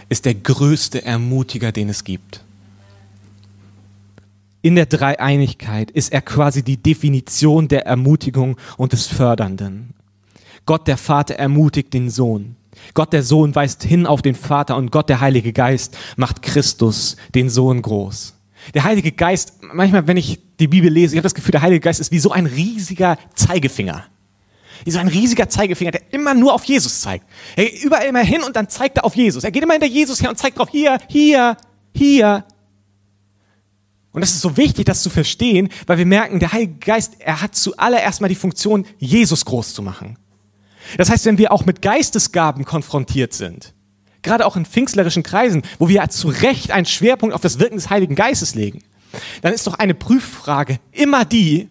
ist 0.09 0.25
der 0.25 0.35
größte 0.35 1.03
Ermutiger, 1.03 1.71
den 1.71 1.89
es 1.89 2.03
gibt 2.03 2.44
in 4.65 4.73
der 4.73 4.87
Dreieinigkeit 4.87 5.91
ist 5.91 6.11
er 6.11 6.23
quasi 6.23 6.63
die 6.63 6.77
Definition 6.77 7.67
der 7.67 7.85
Ermutigung 7.85 8.57
und 8.77 8.93
des 8.93 9.05
Fördernden. 9.05 9.93
Gott 10.65 10.87
der 10.87 10.97
Vater 10.97 11.35
ermutigt 11.35 11.93
den 11.93 12.09
Sohn. 12.09 12.55
Gott 12.95 13.13
der 13.13 13.21
Sohn 13.21 13.53
weist 13.53 13.83
hin 13.83 14.07
auf 14.07 14.23
den 14.23 14.33
Vater 14.33 14.75
und 14.75 14.91
Gott 14.91 15.07
der 15.07 15.21
Heilige 15.21 15.53
Geist 15.53 15.95
macht 16.17 16.41
Christus, 16.41 17.15
den 17.35 17.51
Sohn, 17.51 17.83
groß. 17.83 18.33
Der 18.73 18.85
Heilige 18.85 19.11
Geist, 19.11 19.53
manchmal, 19.71 20.07
wenn 20.07 20.17
ich 20.17 20.39
die 20.59 20.67
Bibel 20.67 20.89
lese, 20.89 21.13
ich 21.13 21.19
habe 21.19 21.25
das 21.25 21.35
Gefühl, 21.35 21.51
der 21.51 21.61
Heilige 21.61 21.81
Geist 21.81 21.99
ist 21.99 22.11
wie 22.11 22.17
so 22.17 22.31
ein 22.31 22.47
riesiger 22.47 23.19
Zeigefinger. 23.35 24.05
Wie 24.83 24.89
so 24.89 24.97
ein 24.97 25.09
riesiger 25.09 25.47
Zeigefinger, 25.47 25.91
der 25.91 26.11
immer 26.11 26.33
nur 26.33 26.55
auf 26.55 26.63
Jesus 26.63 27.01
zeigt. 27.01 27.27
Er 27.55 27.65
geht 27.65 27.83
überall 27.83 28.07
immer 28.07 28.23
hin 28.23 28.41
und 28.41 28.55
dann 28.55 28.67
zeigt 28.67 28.97
er 28.97 29.05
auf 29.05 29.15
Jesus. 29.15 29.43
Er 29.43 29.51
geht 29.51 29.61
immer 29.61 29.73
hinter 29.73 29.85
Jesus 29.85 30.23
her 30.23 30.31
und 30.31 30.39
zeigt 30.39 30.57
drauf, 30.57 30.69
hier, 30.71 30.97
hier, 31.07 31.55
hier, 31.93 32.45
und 34.15 34.21
das 34.21 34.31
ist 34.31 34.39
so 34.39 34.55
wichtig, 34.55 34.85
das 34.85 35.03
zu 35.03 35.09
verstehen, 35.09 35.67
weil 35.87 35.97
wir 35.97 36.05
merken, 36.05 36.39
der 36.39 36.53
Heilige 36.53 36.75
Geist, 36.75 37.17
er 37.19 37.41
hat 37.41 37.53
zuallererst 37.53 38.21
mal 38.21 38.29
die 38.29 38.35
Funktion, 38.35 38.85
Jesus 38.97 39.43
groß 39.43 39.73
zu 39.73 39.81
machen. 39.81 40.17
Das 40.97 41.09
heißt, 41.09 41.25
wenn 41.25 41.37
wir 41.37 41.51
auch 41.51 41.65
mit 41.65 41.81
Geistesgaben 41.81 42.63
konfrontiert 42.63 43.33
sind, 43.33 43.73
gerade 44.21 44.45
auch 44.45 44.55
in 44.55 44.65
pfingstlerischen 44.65 45.21
Kreisen, 45.21 45.63
wo 45.79 45.89
wir 45.89 46.07
zu 46.07 46.29
Recht 46.29 46.71
einen 46.71 46.85
Schwerpunkt 46.85 47.35
auf 47.35 47.41
das 47.41 47.59
Wirken 47.59 47.75
des 47.75 47.89
Heiligen 47.89 48.15
Geistes 48.15 48.55
legen, 48.55 48.83
dann 49.41 49.53
ist 49.53 49.67
doch 49.67 49.73
eine 49.73 49.93
Prüffrage 49.93 50.79
immer 50.93 51.25
die, 51.25 51.67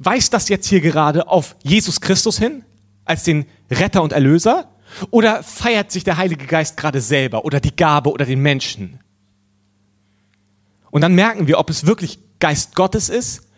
weist 0.00 0.34
das 0.34 0.48
jetzt 0.48 0.66
hier 0.66 0.80
gerade 0.80 1.28
auf 1.28 1.54
Jesus 1.62 2.00
Christus 2.00 2.40
hin, 2.40 2.64
als 3.04 3.22
den 3.22 3.46
Retter 3.70 4.02
und 4.02 4.12
Erlöser, 4.12 4.68
oder 5.10 5.44
feiert 5.44 5.92
sich 5.92 6.02
der 6.02 6.16
Heilige 6.16 6.46
Geist 6.46 6.76
gerade 6.76 7.00
selber 7.00 7.44
oder 7.44 7.60
die 7.60 7.76
Gabe 7.76 8.10
oder 8.10 8.26
den 8.26 8.40
Menschen? 8.40 8.98
Und 10.90 11.02
dann 11.02 11.14
merken 11.14 11.46
wir, 11.46 11.58
ob 11.58 11.70
es 11.70 11.86
wirklich 11.86 12.18
Geist 12.40 12.74
Gottes 12.74 13.08
ist, 13.08 13.48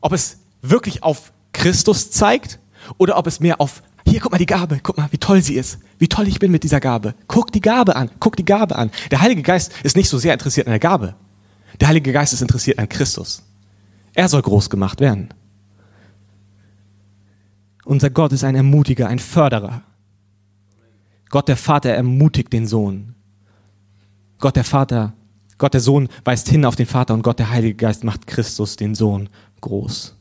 ob 0.00 0.12
es 0.12 0.38
wirklich 0.62 1.02
auf 1.02 1.32
Christus 1.52 2.10
zeigt 2.10 2.60
oder 2.98 3.16
ob 3.16 3.26
es 3.26 3.40
mehr 3.40 3.60
auf, 3.60 3.82
hier, 4.06 4.20
guck 4.20 4.32
mal 4.32 4.38
die 4.38 4.46
Gabe, 4.46 4.80
guck 4.82 4.96
mal, 4.96 5.08
wie 5.10 5.18
toll 5.18 5.42
sie 5.42 5.54
ist, 5.54 5.78
wie 5.98 6.08
toll 6.08 6.28
ich 6.28 6.38
bin 6.38 6.52
mit 6.52 6.62
dieser 6.62 6.80
Gabe. 6.80 7.14
Guck 7.26 7.52
die 7.52 7.60
Gabe 7.60 7.96
an, 7.96 8.10
guck 8.20 8.36
die 8.36 8.44
Gabe 8.44 8.76
an. 8.76 8.90
Der 9.10 9.20
Heilige 9.20 9.42
Geist 9.42 9.72
ist 9.82 9.96
nicht 9.96 10.08
so 10.08 10.18
sehr 10.18 10.32
interessiert 10.32 10.66
an 10.66 10.72
der 10.72 10.78
Gabe. 10.78 11.14
Der 11.80 11.88
Heilige 11.88 12.12
Geist 12.12 12.32
ist 12.32 12.42
interessiert 12.42 12.78
an 12.78 12.88
Christus. 12.88 13.42
Er 14.14 14.28
soll 14.28 14.42
groß 14.42 14.70
gemacht 14.70 15.00
werden. 15.00 15.28
Unser 17.84 18.10
Gott 18.10 18.32
ist 18.32 18.44
ein 18.44 18.54
Ermutiger, 18.54 19.08
ein 19.08 19.18
Förderer. 19.18 19.82
Gott 21.30 21.48
der 21.48 21.56
Vater 21.56 21.90
ermutigt 21.90 22.52
den 22.52 22.66
Sohn. 22.66 23.14
Gott 24.38 24.56
der 24.56 24.64
Vater 24.64 25.14
Gott 25.58 25.74
der 25.74 25.80
Sohn 25.80 26.08
weist 26.24 26.48
hin 26.48 26.64
auf 26.64 26.76
den 26.76 26.86
Vater 26.86 27.14
und 27.14 27.22
Gott 27.22 27.40
der 27.40 27.50
Heilige 27.50 27.74
Geist 27.74 28.04
macht 28.04 28.26
Christus, 28.26 28.76
den 28.76 28.94
Sohn, 28.94 29.28
groß. 29.60 30.14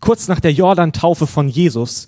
Kurz 0.00 0.28
nach 0.28 0.40
der 0.40 0.52
Jordan-Taufe 0.52 1.26
von 1.26 1.48
Jesus 1.48 2.06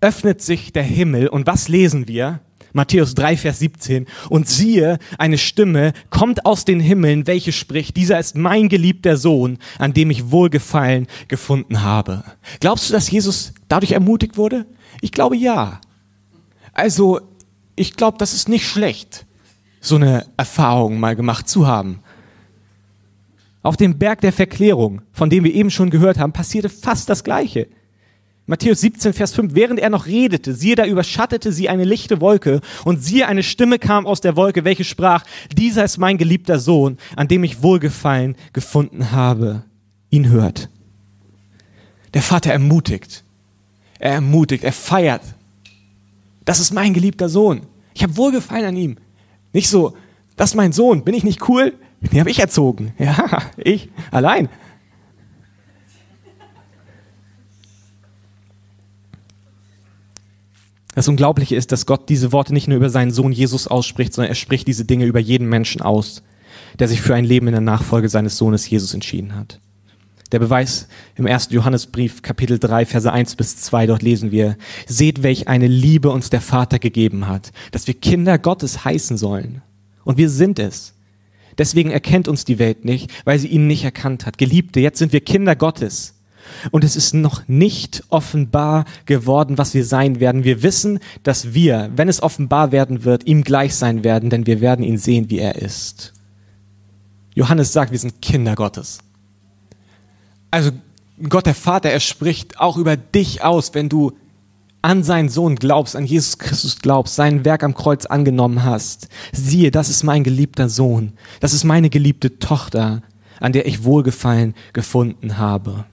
öffnet 0.00 0.40
sich 0.40 0.72
der 0.72 0.82
Himmel 0.82 1.28
und 1.28 1.46
was 1.46 1.68
lesen 1.68 2.08
wir? 2.08 2.40
Matthäus 2.72 3.14
3, 3.14 3.36
Vers 3.36 3.58
17. 3.58 4.06
Und 4.28 4.48
siehe, 4.48 4.98
eine 5.18 5.38
Stimme 5.38 5.92
kommt 6.08 6.46
aus 6.46 6.64
den 6.64 6.80
Himmeln, 6.80 7.26
welche 7.26 7.52
spricht, 7.52 7.96
dieser 7.96 8.18
ist 8.18 8.36
mein 8.36 8.68
geliebter 8.68 9.16
Sohn, 9.16 9.58
an 9.78 9.92
dem 9.92 10.10
ich 10.10 10.30
Wohlgefallen 10.30 11.06
gefunden 11.28 11.82
habe. 11.82 12.22
Glaubst 12.60 12.88
du, 12.88 12.92
dass 12.92 13.10
Jesus 13.10 13.52
dadurch 13.68 13.92
ermutigt 13.92 14.36
wurde? 14.36 14.66
Ich 15.00 15.12
glaube 15.12 15.36
ja. 15.36 15.80
Also, 16.72 17.20
ich 17.76 17.94
glaube, 17.96 18.18
das 18.18 18.34
ist 18.34 18.48
nicht 18.48 18.66
schlecht 18.66 19.26
so 19.80 19.96
eine 19.96 20.26
Erfahrung 20.36 21.00
mal 21.00 21.16
gemacht 21.16 21.48
zu 21.48 21.66
haben. 21.66 22.00
Auf 23.62 23.76
dem 23.76 23.98
Berg 23.98 24.20
der 24.20 24.32
Verklärung, 24.32 25.02
von 25.12 25.28
dem 25.28 25.44
wir 25.44 25.54
eben 25.54 25.70
schon 25.70 25.90
gehört 25.90 26.18
haben, 26.18 26.32
passierte 26.32 26.68
fast 26.68 27.08
das 27.10 27.24
Gleiche. 27.24 27.68
Matthäus 28.46 28.80
17, 28.80 29.12
Vers 29.12 29.32
5, 29.32 29.54
während 29.54 29.78
er 29.78 29.90
noch 29.90 30.06
redete, 30.06 30.54
siehe, 30.54 30.74
da 30.74 30.84
überschattete 30.84 31.52
sie 31.52 31.68
eine 31.68 31.84
lichte 31.84 32.20
Wolke 32.20 32.60
und 32.84 33.02
siehe, 33.02 33.28
eine 33.28 33.42
Stimme 33.42 33.78
kam 33.78 34.06
aus 34.06 34.20
der 34.20 34.34
Wolke, 34.34 34.64
welche 34.64 34.82
sprach, 34.82 35.24
dieser 35.56 35.84
ist 35.84 35.98
mein 35.98 36.18
geliebter 36.18 36.58
Sohn, 36.58 36.98
an 37.16 37.28
dem 37.28 37.44
ich 37.44 37.62
Wohlgefallen 37.62 38.34
gefunden 38.52 39.12
habe. 39.12 39.62
Ihn 40.10 40.28
hört. 40.28 40.68
Der 42.14 42.22
Vater 42.22 42.52
ermutigt. 42.52 43.22
Er 44.00 44.14
ermutigt, 44.14 44.64
er 44.64 44.72
feiert. 44.72 45.22
Das 46.44 46.58
ist 46.58 46.72
mein 46.72 46.94
geliebter 46.94 47.28
Sohn. 47.28 47.60
Ich 47.94 48.02
habe 48.02 48.16
Wohlgefallen 48.16 48.66
an 48.66 48.76
ihm. 48.76 48.96
Nicht 49.52 49.68
so, 49.68 49.96
das 50.36 50.50
ist 50.50 50.56
mein 50.56 50.72
Sohn, 50.72 51.04
bin 51.04 51.14
ich 51.14 51.24
nicht 51.24 51.48
cool? 51.48 51.74
Den 52.00 52.20
habe 52.20 52.30
ich 52.30 52.38
erzogen. 52.38 52.94
Ja, 52.98 53.42
ich 53.56 53.90
allein. 54.10 54.48
Das 60.94 61.08
Unglaubliche 61.08 61.56
ist, 61.56 61.72
dass 61.72 61.86
Gott 61.86 62.08
diese 62.08 62.32
Worte 62.32 62.52
nicht 62.52 62.68
nur 62.68 62.76
über 62.76 62.90
seinen 62.90 63.10
Sohn 63.10 63.32
Jesus 63.32 63.68
ausspricht, 63.68 64.12
sondern 64.12 64.30
er 64.30 64.34
spricht 64.34 64.66
diese 64.66 64.84
Dinge 64.84 65.06
über 65.06 65.20
jeden 65.20 65.48
Menschen 65.48 65.82
aus, 65.82 66.22
der 66.78 66.88
sich 66.88 67.00
für 67.00 67.14
ein 67.14 67.24
Leben 67.24 67.46
in 67.46 67.52
der 67.52 67.60
Nachfolge 67.60 68.08
seines 68.08 68.36
Sohnes 68.36 68.68
Jesus 68.68 68.92
entschieden 68.92 69.36
hat. 69.36 69.60
Der 70.32 70.38
Beweis 70.38 70.86
im 71.16 71.26
ersten 71.26 71.54
Johannesbrief, 71.54 72.22
Kapitel 72.22 72.58
3, 72.58 72.86
Verse 72.86 73.12
1 73.12 73.34
bis 73.34 73.56
2, 73.56 73.86
dort 73.86 74.02
lesen 74.02 74.30
wir, 74.30 74.56
seht, 74.86 75.22
welch 75.22 75.48
eine 75.48 75.66
Liebe 75.66 76.10
uns 76.10 76.30
der 76.30 76.40
Vater 76.40 76.78
gegeben 76.78 77.26
hat, 77.26 77.52
dass 77.72 77.86
wir 77.86 77.94
Kinder 77.94 78.38
Gottes 78.38 78.84
heißen 78.84 79.16
sollen. 79.16 79.62
Und 80.04 80.18
wir 80.18 80.30
sind 80.30 80.58
es. 80.58 80.94
Deswegen 81.58 81.90
erkennt 81.90 82.28
uns 82.28 82.44
die 82.44 82.58
Welt 82.58 82.84
nicht, 82.84 83.10
weil 83.24 83.38
sie 83.38 83.48
ihn 83.48 83.66
nicht 83.66 83.84
erkannt 83.84 84.24
hat. 84.24 84.38
Geliebte, 84.38 84.80
jetzt 84.80 84.98
sind 84.98 85.12
wir 85.12 85.20
Kinder 85.20 85.56
Gottes. 85.56 86.14
Und 86.70 86.84
es 86.84 86.96
ist 86.96 87.12
noch 87.12 87.46
nicht 87.48 88.04
offenbar 88.08 88.84
geworden, 89.06 89.58
was 89.58 89.74
wir 89.74 89.84
sein 89.84 90.20
werden. 90.20 90.44
Wir 90.44 90.62
wissen, 90.62 91.00
dass 91.22 91.54
wir, 91.54 91.90
wenn 91.96 92.08
es 92.08 92.22
offenbar 92.22 92.72
werden 92.72 93.04
wird, 93.04 93.26
ihm 93.26 93.42
gleich 93.42 93.74
sein 93.74 94.04
werden, 94.04 94.30
denn 94.30 94.46
wir 94.46 94.60
werden 94.60 94.84
ihn 94.84 94.98
sehen, 94.98 95.28
wie 95.28 95.38
er 95.38 95.56
ist. 95.56 96.12
Johannes 97.34 97.72
sagt, 97.72 97.92
wir 97.92 97.98
sind 97.98 98.22
Kinder 98.22 98.54
Gottes. 98.54 99.00
Also 100.50 100.70
Gott 101.28 101.46
der 101.46 101.54
Vater, 101.54 101.90
er 101.90 102.00
spricht 102.00 102.58
auch 102.60 102.76
über 102.76 102.96
dich 102.96 103.42
aus, 103.42 103.74
wenn 103.74 103.88
du 103.88 104.12
an 104.82 105.02
seinen 105.02 105.28
Sohn 105.28 105.56
glaubst, 105.56 105.94
an 105.94 106.06
Jesus 106.06 106.38
Christus 106.38 106.78
glaubst, 106.78 107.14
sein 107.14 107.44
Werk 107.44 107.62
am 107.62 107.74
Kreuz 107.74 108.06
angenommen 108.06 108.64
hast. 108.64 109.08
Siehe, 109.32 109.70
das 109.70 109.90
ist 109.90 110.02
mein 110.04 110.24
geliebter 110.24 110.68
Sohn, 110.68 111.12
das 111.40 111.52
ist 111.52 111.64
meine 111.64 111.90
geliebte 111.90 112.38
Tochter, 112.38 113.02
an 113.40 113.52
der 113.52 113.66
ich 113.66 113.84
Wohlgefallen 113.84 114.54
gefunden 114.72 115.38
habe. 115.38 115.84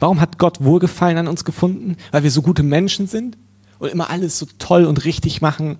Warum 0.00 0.20
hat 0.20 0.38
Gott 0.38 0.64
Wohlgefallen 0.64 1.18
an 1.18 1.28
uns 1.28 1.44
gefunden? 1.44 1.96
Weil 2.10 2.24
wir 2.24 2.30
so 2.30 2.42
gute 2.42 2.64
Menschen 2.64 3.06
sind 3.06 3.38
und 3.78 3.90
immer 3.90 4.10
alles 4.10 4.38
so 4.38 4.46
toll 4.58 4.84
und 4.84 5.04
richtig 5.04 5.40
machen. 5.40 5.78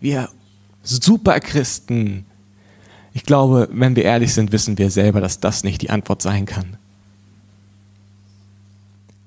Wir 0.00 0.28
super 0.82 1.40
Christen. 1.40 2.26
Ich 3.12 3.24
glaube, 3.24 3.68
wenn 3.72 3.96
wir 3.96 4.04
ehrlich 4.04 4.34
sind, 4.34 4.52
wissen 4.52 4.78
wir 4.78 4.90
selber, 4.90 5.20
dass 5.20 5.40
das 5.40 5.64
nicht 5.64 5.82
die 5.82 5.90
Antwort 5.90 6.22
sein 6.22 6.46
kann. 6.46 6.76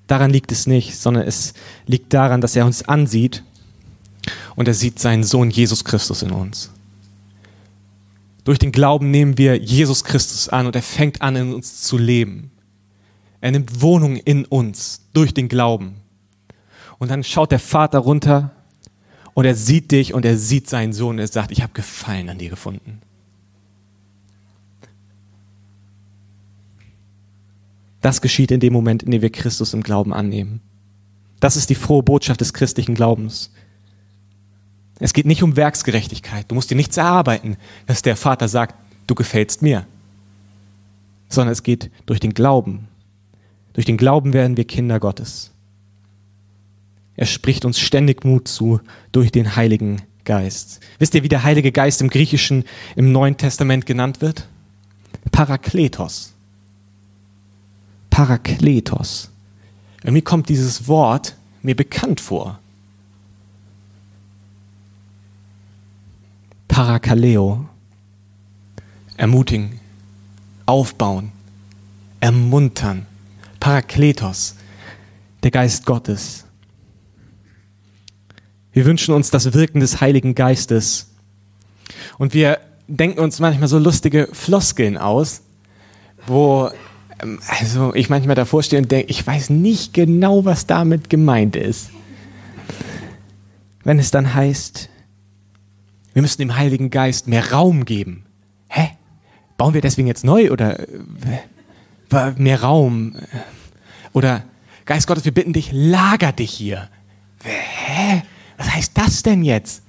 Daran 0.08 0.32
liegt 0.32 0.52
es 0.52 0.68
nicht, 0.68 0.98
sondern 0.98 1.28
es 1.28 1.54
liegt 1.86 2.14
daran, 2.14 2.42
dass 2.42 2.56
er 2.56 2.66
uns 2.66 2.84
ansieht 2.84 3.44
und 4.56 4.68
er 4.68 4.74
sieht 4.74 5.00
seinen 5.00 5.24
Sohn 5.24 5.50
Jesus 5.50 5.84
Christus 5.84 6.22
in 6.22 6.32
uns. 6.32 6.72
Durch 8.44 8.60
den 8.60 8.72
Glauben 8.72 9.10
nehmen 9.12 9.38
wir 9.38 9.58
Jesus 9.58 10.04
Christus 10.04 10.50
an 10.50 10.68
und 10.68 10.76
er 10.76 10.82
fängt 10.82 11.22
an, 11.22 11.36
in 11.36 11.54
uns 11.54 11.82
zu 11.82 11.98
leben. 11.98 12.52
Er 13.40 13.52
nimmt 13.52 13.82
Wohnung 13.82 14.18
in 14.18 14.46
uns 14.46 15.02
durch 15.14 15.34
den 15.34 15.48
Glauben. 15.48 15.96
Und 17.00 17.10
dann 17.10 17.24
schaut 17.24 17.52
der 17.52 17.60
Vater 17.60 18.00
runter 18.00 18.52
und 19.34 19.46
er 19.46 19.56
sieht 19.56 19.92
dich 19.92 20.14
und 20.14 20.26
er 20.26 20.38
sieht 20.38 20.70
seinen 20.70 20.94
Sohn 20.94 21.16
und 21.16 21.20
er 21.20 21.28
sagt, 21.28 21.52
ich 21.52 21.62
habe 21.62 21.74
Gefallen 21.74 22.30
an 22.30 22.38
dir 22.38 22.50
gefunden. 22.50 23.02
Das 28.04 28.22
geschieht 28.22 28.52
in 28.52 28.60
dem 28.60 28.72
Moment, 28.72 29.02
in 29.02 29.10
dem 29.10 29.24
wir 29.24 29.32
Christus 29.32 29.74
im 29.74 29.82
Glauben 29.82 30.14
annehmen. 30.14 30.62
Das 31.40 31.56
ist 31.58 31.72
die 31.72 31.76
frohe 31.76 32.04
Botschaft 32.04 32.40
des 32.40 32.54
christlichen 32.54 32.94
Glaubens. 32.94 33.52
Es 35.00 35.14
geht 35.14 35.26
nicht 35.26 35.42
um 35.42 35.56
Werksgerechtigkeit. 35.56 36.46
Du 36.50 36.54
musst 36.54 36.70
dir 36.70 36.76
nichts 36.76 36.98
erarbeiten, 36.98 37.58
dass 37.88 38.04
der 38.04 38.16
Vater 38.16 38.48
sagt, 38.48 38.76
du 39.08 39.16
gefällst 39.16 39.64
mir. 39.64 39.88
Sondern 41.28 41.52
es 41.52 41.64
geht 41.64 41.90
durch 42.06 42.20
den 42.20 42.36
Glauben 42.36 42.88
durch 43.74 43.86
den 43.86 43.98
Glauben 43.98 44.34
werden 44.34 44.56
wir 44.56 44.66
Kinder 44.66 45.00
Gottes. 45.00 45.52
Er 47.16 47.26
spricht 47.26 47.66
uns 47.66 47.80
ständig 47.80 48.24
Mut 48.24 48.48
zu 48.48 48.80
durch 49.12 49.32
den 49.32 49.56
Heiligen 49.56 50.02
Geist. 50.24 50.80
Wisst 51.00 51.16
ihr, 51.16 51.24
wie 51.24 51.30
der 51.30 51.44
Heilige 51.44 51.72
Geist 51.72 52.02
im 52.02 52.10
Griechischen 52.10 52.64
im 52.96 53.12
Neuen 53.12 53.38
Testament 53.38 53.86
genannt 53.86 54.22
wird? 54.22 54.48
Parakletos. 55.32 56.33
Parakletos. 58.14 59.32
Irgendwie 60.04 60.22
kommt 60.22 60.48
dieses 60.48 60.88
Wort 60.88 61.36
mir 61.64 61.76
bekannt 61.76 62.22
vor. 62.22 62.60
Parakaleo. 66.68 67.68
Ermutigen, 69.18 69.80
aufbauen, 70.68 71.32
ermuntern, 72.20 73.08
Parakletos, 73.60 74.58
der 75.42 75.50
Geist 75.50 75.88
Gottes. 75.88 76.46
Wir 78.74 78.86
wünschen 78.86 79.16
uns 79.16 79.32
das 79.32 79.54
Wirken 79.54 79.80
des 79.80 80.02
Heiligen 80.02 80.36
Geistes. 80.36 81.10
Und 82.20 82.36
wir 82.36 82.60
denken 82.88 83.20
uns 83.20 83.40
manchmal 83.40 83.70
so 83.70 83.80
lustige 83.80 84.30
Floskeln 84.34 85.00
aus, 85.00 85.42
wo 86.28 86.70
also 87.48 87.94
ich 87.94 88.10
manchmal 88.10 88.36
davor 88.36 88.64
stehe 88.64 88.82
und 88.82 88.92
denke, 88.92 89.10
ich 89.10 89.26
weiß 89.26 89.50
nicht 89.50 89.94
genau, 89.94 90.46
was 90.46 90.66
damit 90.66 91.10
gemeint 91.10 91.56
ist. 91.56 91.90
Wenn 93.84 94.00
es 94.00 94.12
dann 94.12 94.34
heißt, 94.34 94.90
wir 96.14 96.22
müssen 96.22 96.42
dem 96.42 96.56
Heiligen 96.56 96.90
Geist 96.90 97.28
mehr 97.28 97.52
Raum 97.52 97.86
geben. 97.86 98.26
Hä? 98.68 98.92
Bauen 99.58 99.74
wir 99.74 99.82
deswegen 99.82 100.08
jetzt 100.08 100.24
neu 100.24 100.52
oder 100.52 100.80
äh, 100.80 102.32
mehr 102.38 102.62
Raum. 102.62 103.16
Oder 104.14 104.44
Geist 104.86 105.08
Gottes, 105.08 105.26
wir 105.26 105.34
bitten 105.34 105.54
dich, 105.54 105.72
lager 105.72 106.32
dich 106.32 106.52
hier. 106.52 106.90
Hä? 107.44 108.24
Was 108.58 108.74
heißt 108.74 108.98
das 108.98 109.24
denn 109.24 109.44
jetzt? 109.44 109.84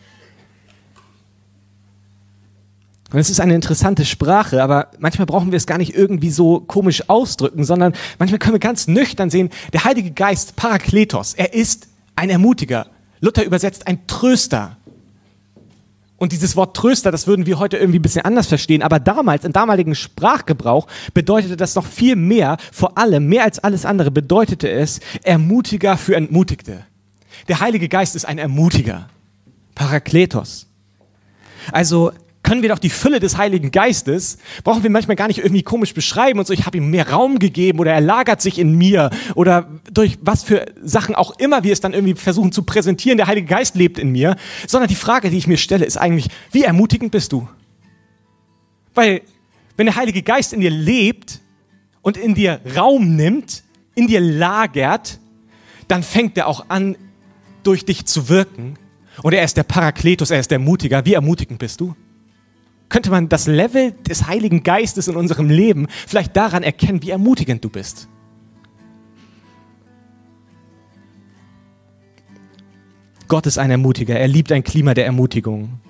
Und 3.15 3.21
es 3.21 3.31
ist 3.31 3.39
eine 3.39 3.55
interessante 3.55 4.05
Sprache, 4.05 4.61
aber 4.61 4.89
manchmal 4.99 5.27
brauchen 5.27 5.53
wir 5.53 5.57
es 5.57 5.69
gar 5.69 5.79
nicht 5.79 5.95
irgendwie 5.95 6.31
so 6.31 6.59
komisch 6.59 7.09
ausdrücken, 7.09 7.63
sondern 7.63 7.93
manchmal 8.19 8.41
können 8.41 8.55
wir 8.55 8.59
ganz 8.59 8.89
nüchtern 8.89 9.31
sehen, 9.31 9.51
der 9.73 9.85
Heilige 9.85 10.11
Geist, 10.11 10.57
Parakletos, 10.57 11.35
er 11.35 11.55
ist 11.55 11.87
ein 12.17 12.29
Ermutiger. 12.29 12.89
Luther 13.21 13.45
übersetzt 13.45 13.87
ein 13.87 14.05
Tröster. 14.09 14.79
Und 16.17 16.33
dieses 16.33 16.57
Wort 16.57 16.77
Tröster, 16.77 17.13
das 17.13 17.29
würden 17.29 17.47
wir 17.47 17.61
heute 17.61 17.77
irgendwie 17.77 18.01
ein 18.01 18.03
bisschen 18.03 18.25
anders 18.25 18.49
verstehen, 18.49 18.83
aber 18.83 18.99
damals, 18.99 19.45
im 19.45 19.53
damaligen 19.53 19.95
Sprachgebrauch, 19.95 20.89
bedeutete 21.13 21.57
das 21.57 21.77
noch 21.77 21.87
viel 21.87 22.17
mehr, 22.17 22.57
vor 22.73 22.99
allem, 22.99 23.29
mehr 23.29 23.45
als 23.45 23.61
alles 23.61 23.87
andere, 23.87 24.11
bedeutete 24.11 24.69
es 24.69 24.99
Ermutiger 25.23 25.97
für 25.99 26.17
Entmutigte. 26.17 26.85
Der 27.47 27.61
Heilige 27.61 27.89
Geist 27.89 28.17
ist 28.17 28.25
ein 28.25 28.39
Ermutiger. 28.39 29.09
Parakletos. 29.77 30.67
Also 31.71 32.11
können 32.45 32.63
wir 32.63 32.69
doch 32.69 32.79
die 32.79 32.91
Fülle 32.91 33.19
des 33.19 33.37
Heiligen 33.37 33.73
Geistes, 33.73 34.39
brauchen 34.63 34.85
wir 34.85 34.91
manchmal 34.91 35.17
gar 35.17 35.27
nicht 35.27 35.39
irgendwie 35.39 35.65
komisch 35.65 35.95
beschreiben 35.95 36.39
und 36.39 36.47
so, 36.47 36.53
ich 36.53 36.67
habe 36.67 36.77
ihm 36.77 36.91
mehr 36.91 37.11
Raum 37.11 37.41
gegeben 37.41 37.81
oder 37.81 37.93
er 37.93 38.01
lagert 38.01 38.41
sich 38.41 38.61
in 38.61 38.77
mir 38.77 39.11
oder 39.35 39.69
durch 39.93 40.19
was 40.21 40.45
für 40.45 40.67
Sachen 40.83 41.17
auch 41.17 41.37
immer 41.39 41.65
wir 41.65 41.73
es 41.73 41.81
dann 41.81 41.95
irgendwie 41.95 42.15
versuchen 42.15 42.53
zu 42.53 42.63
präsentieren, 42.63 43.17
der 43.17 43.27
Heilige 43.27 43.49
Geist 43.49 43.75
lebt 43.75 43.99
in 43.99 44.13
mir, 44.13 44.37
sondern 44.69 44.89
die 44.89 44.95
Frage, 44.95 45.31
die 45.31 45.39
ich 45.39 45.49
mir 45.49 45.57
stelle, 45.57 45.85
ist 45.85 45.97
eigentlich, 45.97 46.29
wie 46.53 46.63
ermutigend 46.63 47.11
bist 47.11 47.33
du? 47.33 47.49
Weil 48.95 49.23
wenn 49.77 49.87
der 49.87 49.97
Heilige 49.97 50.23
Geist 50.23 50.53
in 50.53 50.61
dir 50.61 50.71
lebt 50.71 51.41
und 52.03 52.17
in 52.17 52.35
dir 52.35 52.61
Raum 52.77 53.17
nimmt, 53.17 53.65
in 53.95 54.07
dir 54.07 54.21
lagert, 54.21 55.19
dann 55.89 56.03
fängt 56.03 56.37
er 56.37 56.47
auch 56.47 56.67
an, 56.69 56.97
durch 57.63 57.87
dich 57.87 58.05
zu 58.05 58.29
wirken. 58.29 58.79
Und 59.23 59.33
er 59.33 59.45
ist 59.45 59.57
der 59.57 59.63
Parakletus, 59.63 60.31
er 60.31 60.41
ist 60.41 60.51
der 60.51 60.59
Mutiger. 60.59 61.05
Wie 61.07 61.15
ermutigend 61.15 61.59
bist 61.59 61.81
du? 61.81 61.95
Könnte 62.89 63.11
man 63.11 63.29
das 63.29 63.47
Level 63.47 63.93
des 63.93 64.27
Heiligen 64.27 64.63
Geistes 64.63 65.09
in 65.09 65.17
unserem 65.17 65.49
Leben 65.49 65.87
vielleicht 66.07 66.37
daran 66.37 66.63
erkennen, 66.63 67.03
wie 67.03 67.11
ermutigend 67.11 67.65
du 67.65 67.71
bist. 67.71 68.09
Gott 73.27 73.47
ist 73.47 73.59
ein 73.59 73.71
Ermutiger. 73.71 74.19
Er 74.19 74.29
liebt 74.29 74.53
ein 74.53 74.63
Klima 74.63 74.95
der 74.95 75.07
Ermutigung. 75.07 75.81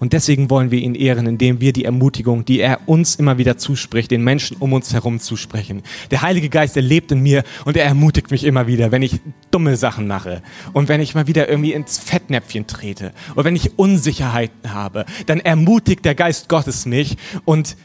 Und 0.00 0.14
deswegen 0.14 0.50
wollen 0.50 0.70
wir 0.70 0.80
ihn 0.80 0.94
ehren, 0.94 1.26
indem 1.26 1.60
wir 1.60 1.72
die 1.72 1.84
Ermutigung, 1.84 2.44
die 2.44 2.60
er 2.60 2.80
uns 2.88 3.16
immer 3.16 3.38
wieder 3.38 3.58
zuspricht, 3.58 4.10
den 4.10 4.24
Menschen 4.24 4.56
um 4.56 4.72
uns 4.72 4.92
herum 4.94 5.20
zusprechen. 5.20 5.82
Der 6.10 6.22
Heilige 6.22 6.48
Geist, 6.48 6.74
der 6.74 6.82
lebt 6.82 7.12
in 7.12 7.20
mir 7.20 7.44
und 7.66 7.76
er 7.76 7.84
ermutigt 7.84 8.30
mich 8.30 8.44
immer 8.44 8.66
wieder, 8.66 8.90
wenn 8.90 9.02
ich 9.02 9.20
dumme 9.50 9.76
Sachen 9.76 10.06
mache 10.06 10.42
und 10.72 10.88
wenn 10.88 11.00
ich 11.00 11.14
mal 11.14 11.26
wieder 11.26 11.48
irgendwie 11.48 11.74
ins 11.74 11.98
Fettnäpfchen 11.98 12.66
trete 12.66 13.12
oder 13.34 13.44
wenn 13.44 13.56
ich 13.56 13.78
Unsicherheiten 13.78 14.72
habe, 14.72 15.04
dann 15.26 15.38
ermutigt 15.40 16.04
der 16.04 16.14
Geist 16.14 16.48
Gottes 16.48 16.86
mich 16.86 17.18
und 17.44 17.76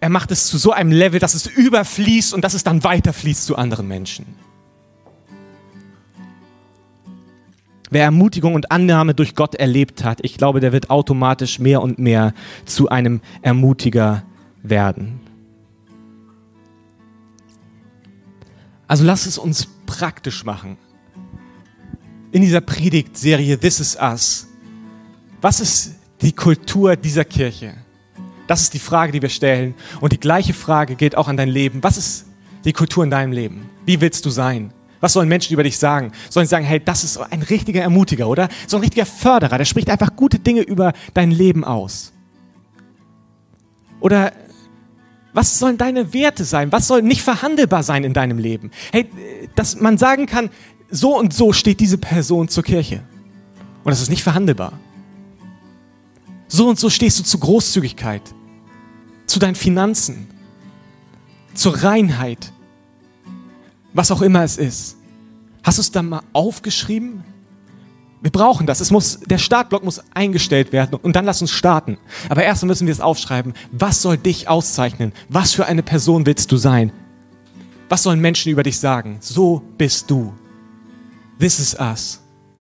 er 0.00 0.10
macht 0.10 0.30
es 0.30 0.46
zu 0.46 0.58
so 0.58 0.70
einem 0.70 0.92
Level, 0.92 1.18
dass 1.18 1.34
es 1.34 1.46
überfließt 1.46 2.32
und 2.32 2.44
dass 2.44 2.54
es 2.54 2.62
dann 2.62 2.84
weiterfließt 2.84 3.44
zu 3.44 3.56
anderen 3.56 3.88
Menschen. 3.88 4.26
Wer 7.90 8.04
Ermutigung 8.04 8.54
und 8.54 8.70
Annahme 8.70 9.14
durch 9.14 9.34
Gott 9.34 9.54
erlebt 9.54 10.04
hat, 10.04 10.18
ich 10.22 10.36
glaube, 10.36 10.60
der 10.60 10.72
wird 10.72 10.90
automatisch 10.90 11.58
mehr 11.58 11.82
und 11.82 11.98
mehr 11.98 12.34
zu 12.64 12.88
einem 12.88 13.20
Ermutiger 13.42 14.24
werden. 14.62 15.20
Also 18.86 19.04
lass 19.04 19.26
es 19.26 19.38
uns 19.38 19.68
praktisch 19.86 20.44
machen. 20.44 20.76
In 22.32 22.42
dieser 22.42 22.60
Predigtserie 22.60 23.58
This 23.58 23.80
is 23.80 23.96
Us. 24.00 24.48
Was 25.40 25.60
ist 25.60 25.94
die 26.20 26.32
Kultur 26.32 26.96
dieser 26.96 27.24
Kirche? 27.24 27.74
Das 28.46 28.62
ist 28.62 28.74
die 28.74 28.78
Frage, 28.78 29.12
die 29.12 29.22
wir 29.22 29.28
stellen. 29.28 29.74
Und 30.00 30.12
die 30.12 30.20
gleiche 30.20 30.54
Frage 30.54 30.94
geht 30.94 31.16
auch 31.16 31.28
an 31.28 31.36
dein 31.36 31.50
Leben. 31.50 31.82
Was 31.82 31.98
ist 31.98 32.26
die 32.64 32.72
Kultur 32.72 33.04
in 33.04 33.10
deinem 33.10 33.32
Leben? 33.32 33.68
Wie 33.84 34.00
willst 34.00 34.24
du 34.24 34.30
sein? 34.30 34.72
Was 35.00 35.12
sollen 35.12 35.28
Menschen 35.28 35.52
über 35.52 35.62
dich 35.62 35.78
sagen? 35.78 36.12
Sollen 36.28 36.46
sie 36.46 36.50
sagen, 36.50 36.64
hey, 36.64 36.82
das 36.84 37.04
ist 37.04 37.18
ein 37.18 37.42
richtiger 37.42 37.82
Ermutiger, 37.82 38.28
oder? 38.28 38.48
So 38.66 38.76
ein 38.76 38.80
richtiger 38.80 39.06
Förderer, 39.06 39.58
der 39.58 39.64
spricht 39.64 39.90
einfach 39.90 40.16
gute 40.16 40.38
Dinge 40.38 40.62
über 40.62 40.92
dein 41.14 41.30
Leben 41.30 41.64
aus. 41.64 42.12
Oder 44.00 44.32
was 45.32 45.58
sollen 45.58 45.78
deine 45.78 46.12
Werte 46.12 46.44
sein? 46.44 46.72
Was 46.72 46.88
soll 46.88 47.02
nicht 47.02 47.22
verhandelbar 47.22 47.82
sein 47.82 48.04
in 48.04 48.12
deinem 48.12 48.38
Leben? 48.38 48.70
Hey, 48.92 49.08
dass 49.54 49.78
man 49.80 49.98
sagen 49.98 50.26
kann, 50.26 50.50
so 50.90 51.16
und 51.16 51.32
so 51.32 51.52
steht 51.52 51.80
diese 51.80 51.98
Person 51.98 52.48
zur 52.48 52.64
Kirche. 52.64 53.02
Und 53.84 53.90
das 53.90 54.00
ist 54.00 54.10
nicht 54.10 54.22
verhandelbar. 54.22 54.72
So 56.48 56.68
und 56.68 56.78
so 56.78 56.88
stehst 56.90 57.18
du 57.18 57.24
zu 57.24 57.38
Großzügigkeit, 57.38 58.22
zu 59.26 59.38
deinen 59.38 59.54
Finanzen, 59.54 60.28
zur 61.54 61.82
Reinheit, 61.82 62.52
was 63.92 64.10
auch 64.10 64.22
immer 64.22 64.42
es 64.44 64.56
ist. 64.56 64.96
Hast 65.62 65.78
du 65.78 65.82
es 65.82 65.90
dann 65.90 66.08
mal 66.08 66.22
aufgeschrieben? 66.32 67.24
Wir 68.20 68.30
brauchen 68.30 68.66
das. 68.66 68.80
Es 68.80 68.90
muss, 68.90 69.20
der 69.20 69.38
Startblock 69.38 69.84
muss 69.84 70.02
eingestellt 70.12 70.72
werden 70.72 70.98
und 71.00 71.14
dann 71.14 71.24
lass 71.24 71.40
uns 71.40 71.52
starten. 71.52 71.98
Aber 72.28 72.42
erst 72.42 72.64
müssen 72.64 72.86
wir 72.86 72.92
es 72.92 73.00
aufschreiben. 73.00 73.54
Was 73.70 74.02
soll 74.02 74.16
dich 74.16 74.48
auszeichnen? 74.48 75.12
Was 75.28 75.52
für 75.52 75.66
eine 75.66 75.82
Person 75.82 76.26
willst 76.26 76.50
du 76.50 76.56
sein? 76.56 76.92
Was 77.88 78.02
sollen 78.02 78.20
Menschen 78.20 78.52
über 78.52 78.62
dich 78.62 78.78
sagen? 78.78 79.18
So 79.20 79.62
bist 79.78 80.10
du. 80.10 80.34
This 81.38 81.60
is 81.60 81.76
us. 81.78 82.20